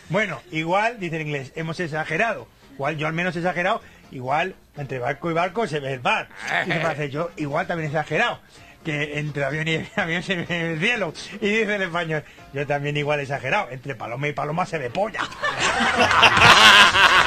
[0.08, 2.48] bueno, igual, dice el inglés, hemos exagerado.
[2.76, 6.28] Igual yo al menos he exagerado, igual entre barco y barco se ve el mar.
[6.66, 8.40] Y el francés, yo igual también he exagerado.
[8.84, 11.12] Que entre avión y avión se ve el cielo.
[11.40, 12.22] Y dice el español,
[12.52, 13.68] yo también igual he exagerado.
[13.70, 15.20] Entre paloma y paloma se ve polla.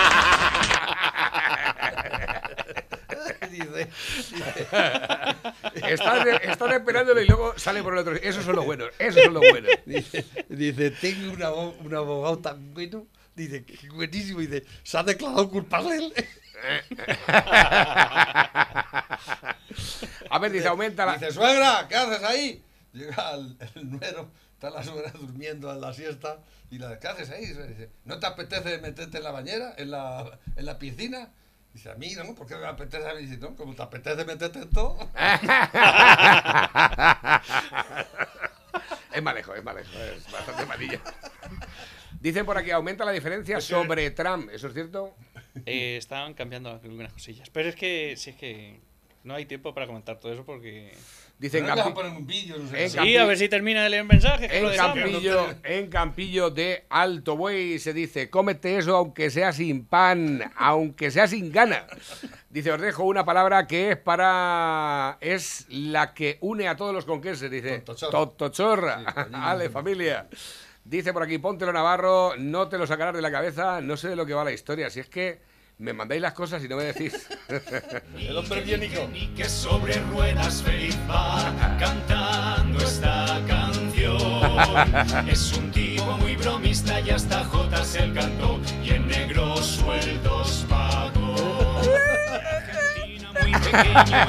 [3.60, 3.90] Dice,
[5.90, 8.16] Están, están esperándolo y luego sale por el otro.
[8.16, 8.90] Esos son los buenos.
[9.00, 9.72] Esos son los buenos.
[9.86, 13.06] dice, dice, tengo un abo- un abogado tan bueno.
[13.36, 14.40] Dice, buenísimo.
[14.40, 16.14] Dice, se ha declarado culpable él.
[20.30, 21.14] A ver, dice, aumenta la.
[21.14, 22.64] Dice, suegra, ¿qué haces ahí?
[22.94, 26.40] Llega el, el nuero, está la suegra durmiendo en la siesta.
[26.72, 27.46] Y la, ¿qué haces ahí?
[27.46, 31.30] Dice, ¿no te apetece meterte en la bañera, en la, en la piscina?
[31.74, 32.34] Dice, a mí, ¿no?
[32.36, 33.22] ¿Por qué me apetece a mí?
[33.22, 34.98] Dice, no, como te apetece meterte en todo.
[39.14, 39.90] Es malejo, es malejo.
[40.00, 41.02] Es bastante malilla.
[42.22, 44.50] Dicen por aquí, aumenta la diferencia sobre Trump.
[44.52, 45.16] ¿Eso es cierto?
[45.66, 47.50] Eh, estaban cambiando algunas cosillas.
[47.50, 48.80] Pero es que, si es que
[49.24, 50.94] No hay tiempo para comentar todo eso porque.
[51.40, 52.84] Dicen un vídeo, no sé.
[52.84, 54.78] en Sí, a ver si termina de leer que lo en.
[54.78, 61.12] Campillo, en Campillo de Alto Buey se dice, cómete eso aunque sea sin pan, aunque
[61.12, 61.88] sea sin gana.
[62.50, 65.18] Dice, os dejo una palabra que es para...
[65.22, 67.50] es la que une a todos los conquenses.
[67.50, 69.04] Dice, Totochorra.
[69.34, 70.28] Ale, familia.
[70.84, 74.18] Dice por aquí, póntelo Navarro, no te lo sacarás de la cabeza, no sé de
[74.18, 74.90] lo que va la historia.
[74.90, 75.40] Si es que
[75.80, 77.28] me mandáis las cosas y no me decís.
[78.18, 79.10] El hombre biónico.
[79.36, 85.28] que sobre ruedas feliz va cantando esta canción.
[85.28, 90.66] Es un tipo muy bromista y hasta Jotas el cantó y en negro sueldos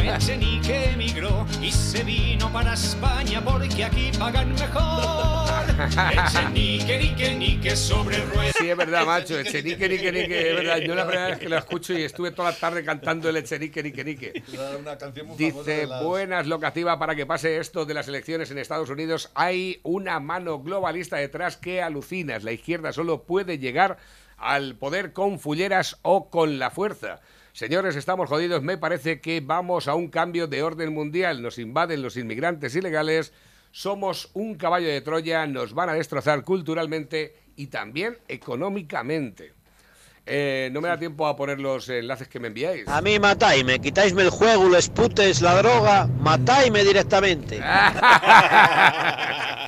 [0.03, 5.51] Echenique emigró y se vino para España porque aquí pagan mejor.
[6.13, 8.55] Echenique, nique, nique sobre ruedas.
[8.59, 9.39] Sí, es verdad, macho.
[9.39, 10.51] Echenique, nique, nique.
[10.51, 10.79] Es verdad.
[10.79, 13.83] Yo la primera vez que lo escucho y estuve toda la tarde cantando el Echenique,
[13.83, 14.43] nique, nique.
[15.37, 19.31] Dice, buenas locativa para que pase esto de las elecciones en Estados Unidos.
[19.35, 22.45] Hay una mano globalista detrás que alucinas.
[22.45, 23.97] La izquierda solo puede llegar
[24.37, 27.21] al poder con fulleras o con la fuerza.
[27.53, 28.63] Señores, estamos jodidos.
[28.63, 31.43] Me parece que vamos a un cambio de orden mundial.
[31.43, 33.33] Nos invaden los inmigrantes ilegales.
[33.73, 35.47] Somos un caballo de Troya.
[35.47, 39.55] Nos van a destrozar culturalmente y también económicamente.
[40.27, 42.87] Eh, no me da tiempo a poner los enlaces que me enviáis.
[42.87, 47.61] A mí matáisme, quitáisme el juego, los putes, la droga, matáisme directamente.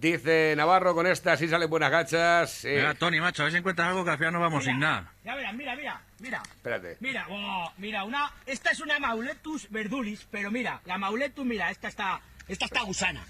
[0.00, 2.64] Dice Navarro, con esta sí salen buenas gachas.
[2.64, 4.78] Eh, Mira, Tony, macho, a ver si encuentras algo que al final no vamos sin
[4.78, 5.12] nada.
[5.22, 6.42] Ya verás, mira, mira, mira.
[6.42, 6.96] espérate.
[7.00, 8.32] Mira, oh, mira, una.
[8.46, 12.18] Esta es una Mauletus verdulis, pero mira, la Mauletus, mira, esta está.
[12.48, 13.22] Esta está gusana.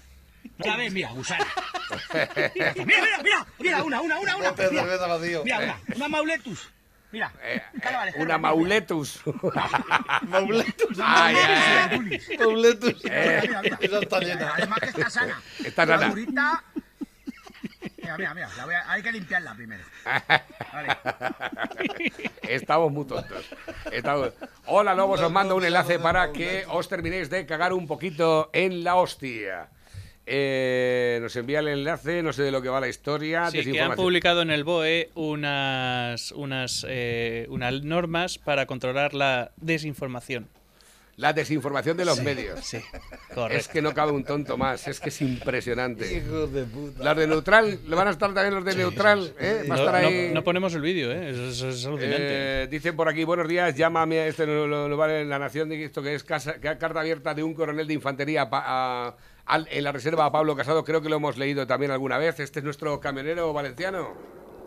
[0.59, 1.45] Ya ves, mira, gusana.
[2.55, 4.51] Mira, mira, mira, mira, una, una, una, una.
[4.53, 4.83] Mira,
[5.43, 6.69] mira, una, una Mauletus.
[7.11, 7.31] Mira.
[7.43, 9.21] Eh, vale, Una mauletus.
[10.23, 10.97] Mauletus.
[11.03, 12.19] Ay, ay.
[12.39, 13.01] Mauletus.
[13.05, 13.39] Eh.
[13.43, 13.77] Mira, mira.
[13.81, 14.53] Esa está llena.
[14.55, 15.41] Además que está sana.
[15.63, 16.13] Está sana.
[16.15, 16.63] Mira,
[18.17, 18.49] mira, mira.
[18.57, 19.83] la voy a- hay que limpiarla primero.
[20.73, 20.97] Vale.
[22.43, 23.45] Estamos muy tontos.
[23.91, 24.31] Estamos-
[24.65, 28.83] Hola, Lobos, os mando un enlace para que os terminéis de cagar un poquito en
[28.83, 29.67] la hostia.
[30.25, 33.49] Eh, nos envía el enlace, no sé de lo que va la historia.
[33.49, 39.51] Sí, que han publicado en el BOE unas, unas, eh, unas normas para controlar la
[39.57, 40.47] desinformación.
[41.17, 42.59] La desinformación de los Sí, medios.
[42.63, 42.79] sí,
[43.51, 46.17] Es que no cabe un tonto más, es que es impresionante.
[46.17, 47.03] Hijos de puta.
[47.03, 49.33] Las de Neutral, ¿le van a estar también los de Neutral?
[49.39, 49.65] ¿eh?
[49.69, 50.31] Va a No, estar no- ahí.
[50.33, 51.31] no ponemos el vídeo, ¿eh?
[51.31, 52.17] Eso, eso es alucinante.
[52.63, 55.37] Eh, dicen por aquí, buenos días, llámame a este lo, lo- lo vale en la
[55.37, 58.63] nación de esto que es casa- que- carta abierta de un coronel de infantería pa-
[58.65, 59.15] a-
[59.51, 62.39] al- en la reserva a Pablo Casado, creo que lo hemos leído también alguna vez.
[62.39, 64.13] Este es nuestro camionero valenciano.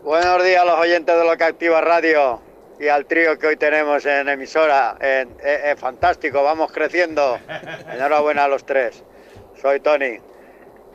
[0.03, 2.39] Buenos días a los oyentes de lo que activa radio
[2.79, 4.95] y al trío que hoy tenemos en emisora.
[5.01, 7.39] Eh, eh, fantástico, vamos creciendo.
[7.91, 9.03] Enhorabuena a los tres.
[9.59, 10.19] Soy Tony.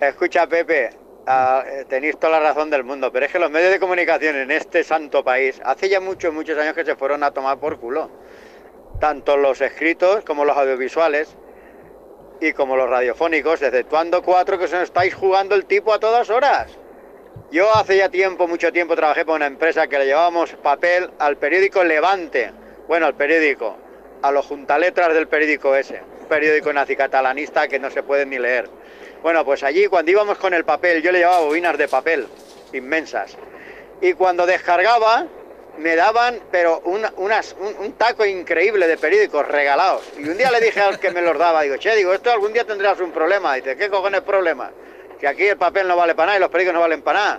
[0.00, 0.90] Escucha, Pepe,
[1.26, 4.52] eh, tenéis toda la razón del mundo, pero es que los medios de comunicación en
[4.52, 8.08] este santo país hace ya muchos, muchos años que se fueron a tomar por culo.
[9.00, 11.36] Tanto los escritos como los audiovisuales
[12.40, 16.70] y como los radiofónicos, exceptuando cuatro que os estáis jugando el tipo a todas horas.
[17.50, 21.36] Yo hace ya tiempo, mucho tiempo, trabajé para una empresa que le llevábamos papel al
[21.36, 22.52] periódico Levante.
[22.88, 23.76] Bueno, al periódico,
[24.22, 26.02] a los juntaletras del periódico ese.
[26.20, 28.68] Un periódico nacicatalanista que no se puede ni leer.
[29.22, 32.26] Bueno, pues allí cuando íbamos con el papel, yo le llevaba bobinas de papel
[32.72, 33.36] inmensas.
[34.00, 35.26] Y cuando descargaba,
[35.80, 40.02] me daban, pero una- unas, un, un taco increíble de periódicos regalados.
[40.18, 42.52] Y un día le dije al que me los daba, digo, che, digo, esto algún
[42.52, 43.54] día tendrás un problema.
[43.54, 44.70] Dice, ¿qué cojones problema?
[45.18, 47.18] Que aquí el papel no vale para nada y los periódicos no valen para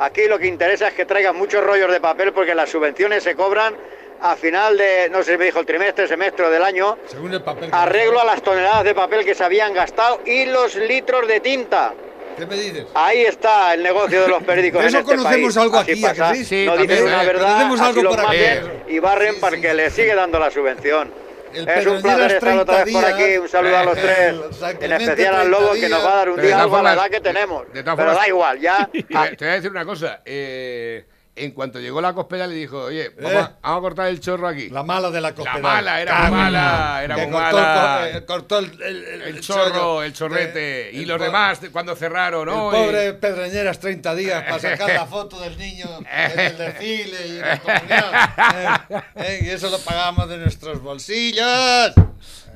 [0.00, 3.34] Aquí lo que interesa es que traigan muchos rollos de papel porque las subvenciones se
[3.34, 3.76] cobran
[4.20, 7.32] a final de, no sé si me dijo el trimestre, semestre o del año, Según
[7.34, 7.68] el papel.
[7.72, 11.92] arreglo a las toneladas de papel que se habían gastado y los litros de tinta.
[12.36, 12.86] ¿Qué me dices?
[12.94, 14.80] Ahí está el negocio de los periódicos.
[14.82, 15.56] En eso este conocemos país.
[15.56, 16.34] algo Así aquí, ¿a que pasa.
[16.34, 16.44] sí?
[16.44, 18.36] Sí, no dicen una eh, verdad, conocemos así algo los por aquí.
[18.38, 21.10] maten y barren para que les sigue dando la subvención.
[21.54, 23.38] El es un placer estar otra vez por 30 aquí.
[23.38, 24.34] Un saludo a los tres.
[24.58, 26.82] San En especial al 30 Lobo que nos va a dar un día algo a
[26.82, 27.72] la edad que tenemos.
[27.72, 28.90] de todas Pero formas- da igual, ya.
[28.92, 30.20] Te, voy a- te voy a decir una cosa.
[30.26, 31.04] eh,
[31.36, 34.48] en cuanto llegó la cospeda le dijo, oye, vamos, a, vamos a cortar el chorro
[34.48, 34.70] aquí.
[34.70, 35.62] La mala de la cospedal.
[35.62, 38.08] La mala, era mala, era cortó, mala.
[38.10, 40.02] eh, cortó el, el- el- chorro, chollo.
[40.02, 40.88] el chorrete.
[40.88, 42.70] Eh, y los demás de- cuando cerraron, ¿no?
[42.72, 47.26] El Y- pobre Pedreñeras 30 días para sacar la foto del niño en el desfile
[47.28, 48.04] y en la comunión.
[48.56, 51.92] Eh, eh, y eso lo pagamos de nuestros bolsillos.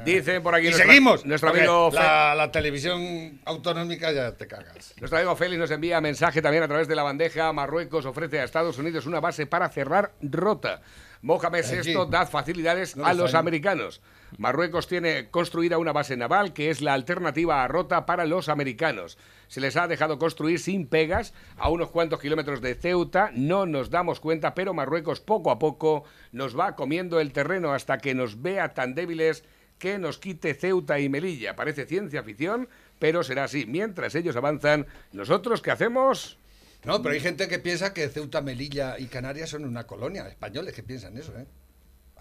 [0.04, 1.26] Dice por aquí Y nuestra- seguimos.
[1.26, 4.94] nuestro amigo la, la televisión autonómica ya te cagas.
[4.98, 7.52] Nuestro amigo Félix nos envía mensaje también a través de la bandeja.
[7.52, 10.80] Marruecos ofrece a Estados Unidos una base para cerrar rota.
[11.22, 11.64] Mohamed.
[11.84, 13.44] VI da facilidades No a lo los saben.
[13.48, 14.00] americanos.
[14.38, 19.18] Marruecos tiene construida una base naval que es la alternativa a Rota para los americanos.
[19.48, 23.32] Se les ha dejado construir sin pegas a unos cuantos kilómetros de Ceuta.
[23.34, 27.98] No nos damos cuenta, pero Marruecos poco a poco nos va comiendo el terreno hasta
[27.98, 29.44] que nos vea tan débiles
[29.80, 31.56] que nos quite Ceuta y Melilla.
[31.56, 32.68] Parece ciencia ficción,
[33.00, 33.66] pero será así.
[33.66, 36.38] Mientras ellos avanzan, ¿nosotros qué hacemos?
[36.84, 40.28] No, pero hay gente que piensa que Ceuta, Melilla y Canarias son una colonia.
[40.28, 41.46] Españoles que piensan eso, ¿eh?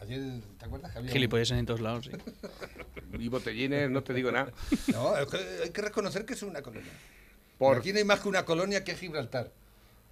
[0.01, 0.20] Ayer,
[0.57, 2.12] ¿te acuerdas que había un- Gilipollas en todos lados, sí.
[3.20, 4.51] Y botellines, no te digo nada.
[4.93, 6.91] No, hay que reconocer que es una colonia.
[7.57, 9.51] Por- Aquí no hay más que una colonia que es Gibraltar.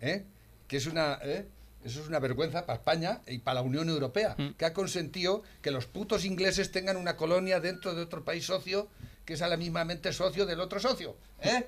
[0.01, 0.25] ¿eh?
[0.67, 1.17] Que es una.
[1.23, 1.45] ¿eh?
[1.84, 5.71] Eso es una vergüenza para España y para la Unión Europea, que ha consentido que
[5.71, 8.89] los putos ingleses tengan una colonia dentro de otro país socio
[9.28, 11.17] que es a la mismamente socio del otro socio.
[11.41, 11.67] ¿Eh?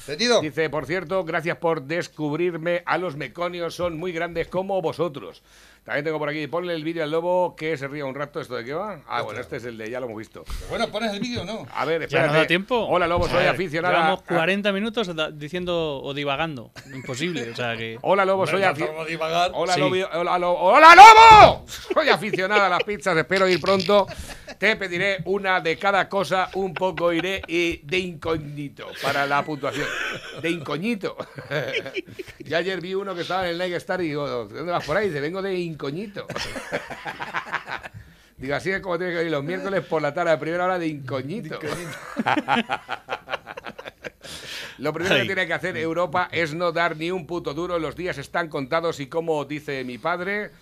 [0.00, 0.40] ¿Entendido?
[0.40, 2.82] Dice, por cierto, gracias por descubrirme.
[2.86, 5.42] A los meconios son muy grandes como vosotros.
[5.88, 8.42] También tengo por aquí, ponle el vídeo al lobo que se ría un rato.
[8.42, 9.00] ¿Esto de qué va?
[9.08, 10.44] Ah, bueno, este es el de ya lo hemos visto.
[10.68, 11.66] Bueno, pones el vídeo, ¿no?
[11.74, 12.28] A ver, ¿Ya espérate.
[12.34, 12.76] no da tiempo?
[12.86, 13.94] Hola, lobo, soy Joder, aficionado.
[13.94, 16.72] Llevamos 40 minutos diciendo o divagando.
[16.94, 17.98] Imposible, o sea que...
[18.02, 18.92] Hola, lobo, soy Venga, aficionado.
[18.96, 19.50] vamos a divagar.
[19.54, 19.80] Hola, Sí.
[19.80, 19.94] lobo.
[20.12, 20.58] Hola, lobo.
[20.60, 21.64] ¡Hola, lobo!
[21.94, 24.06] Soy aficionada a las pizzas, espero ir pronto.
[24.58, 29.86] Te pediré una de cada cosa, un poco iré y de incógnito para la puntuación.
[30.42, 31.16] De incógnito.
[32.40, 34.84] Yo ayer vi uno que estaba en el Nike Star y digo, ¿de dónde vas
[34.84, 35.08] por ahí?
[35.08, 36.26] Dice, vengo de incógnito.
[38.36, 40.78] Digo, así es como tiene que ir los miércoles por la tarde, a primera hora
[40.78, 41.58] de incógnito.
[44.78, 47.80] Lo primero que tiene que hacer Europa es no dar ni un puto duro.
[47.80, 50.52] Los días están contados y como dice mi padre,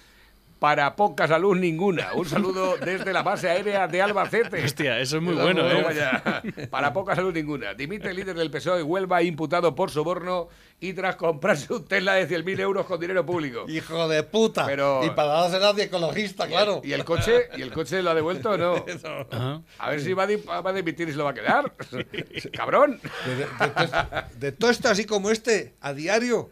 [0.58, 2.12] para poca salud ninguna.
[2.14, 4.64] Un saludo desde la base aérea de Albacete.
[4.64, 6.66] Hostia, eso es muy bueno, ¿eh?
[6.70, 7.74] Para poca salud ninguna.
[7.74, 10.48] Dimite el líder del PSOE, Huelva, imputado por soborno
[10.80, 13.64] y tras comprarse un Tesla de 100.000 euros con dinero público.
[13.68, 14.64] Hijo de puta.
[14.66, 16.80] Pero- Y para dársela de ecologista, claro.
[16.82, 17.48] ¿Y el coche?
[17.56, 18.84] ¿Y el coche lo ha devuelto o no?
[19.78, 21.72] A ver si va a, di- va a dimitir y se lo va a quedar.
[22.52, 23.00] Cabrón.
[23.26, 26.50] De, de- de- de todo esto así como este, a diario,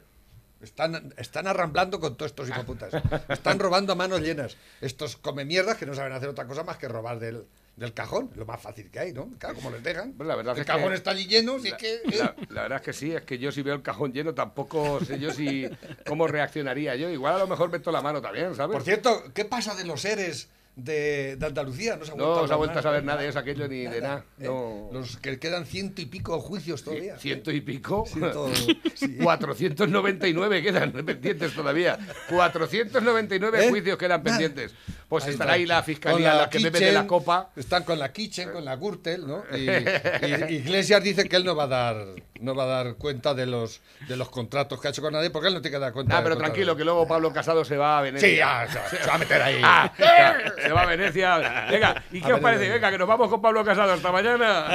[0.64, 2.92] están, están arramblando con todos estos hijoputas.
[3.28, 4.56] Están robando a manos llenas.
[4.80, 7.44] Estos come mierdas que no saben hacer otra cosa más que robar del,
[7.76, 8.30] del cajón.
[8.34, 9.28] Lo más fácil que hay, ¿no?
[9.38, 10.12] Claro, como les dejan.
[10.14, 11.94] Pues la verdad el es cajón que- está allí lleno, si es que...
[11.94, 12.02] ¿eh?
[12.18, 15.04] La, la verdad es que sí, es que yo si veo el cajón lleno tampoco
[15.04, 15.68] sé yo si
[16.06, 17.08] cómo reaccionaría yo.
[17.10, 18.74] Igual a lo mejor meto la mano también, ¿sabes?
[18.74, 21.96] Por cierto, ¿qué pasa de los seres de, de Andalucía?
[21.96, 23.12] No se ha vuelto, no se ha vuelto a saber ¿no?
[23.12, 24.24] nada de eso, aquello ni de nada.
[24.40, 24.44] ¿eh?
[24.44, 24.88] No.
[24.92, 27.16] Los que quedan ciento y pico juicios todavía.
[27.18, 28.04] Ciento y pico.
[28.06, 28.50] Ciento-
[28.94, 29.16] sí.
[29.22, 31.98] 499 quedan pendientes todavía.
[32.28, 33.68] 499 ¿Eh?
[33.70, 34.74] juicios quedan pendientes.
[35.08, 35.60] Pues Ahí estará está.
[35.60, 37.50] ahí la fiscalía, la, que bebe de la Kitchen, copa.
[37.56, 39.44] Están con la Kitchen, con la Gürtel, ¿no?
[39.56, 42.06] Y, y Iglesias dice que él no va a dar
[42.44, 45.30] no va a dar cuenta de los de los contratos que ha hecho con nadie
[45.30, 46.18] porque él no tiene que dar cuenta.
[46.18, 48.28] Ah, pero tranquilo, que luego Pablo Casado se va a Venecia.
[48.28, 49.60] Sí, ya, se, se va a meter ahí.
[49.64, 49.90] Ah,
[50.62, 51.66] se va a Venecia.
[51.70, 52.68] Venga, ¿y qué A os parece?
[52.68, 53.92] Venga, que nos vamos con Pablo Casado.
[53.92, 54.66] Hasta mañana.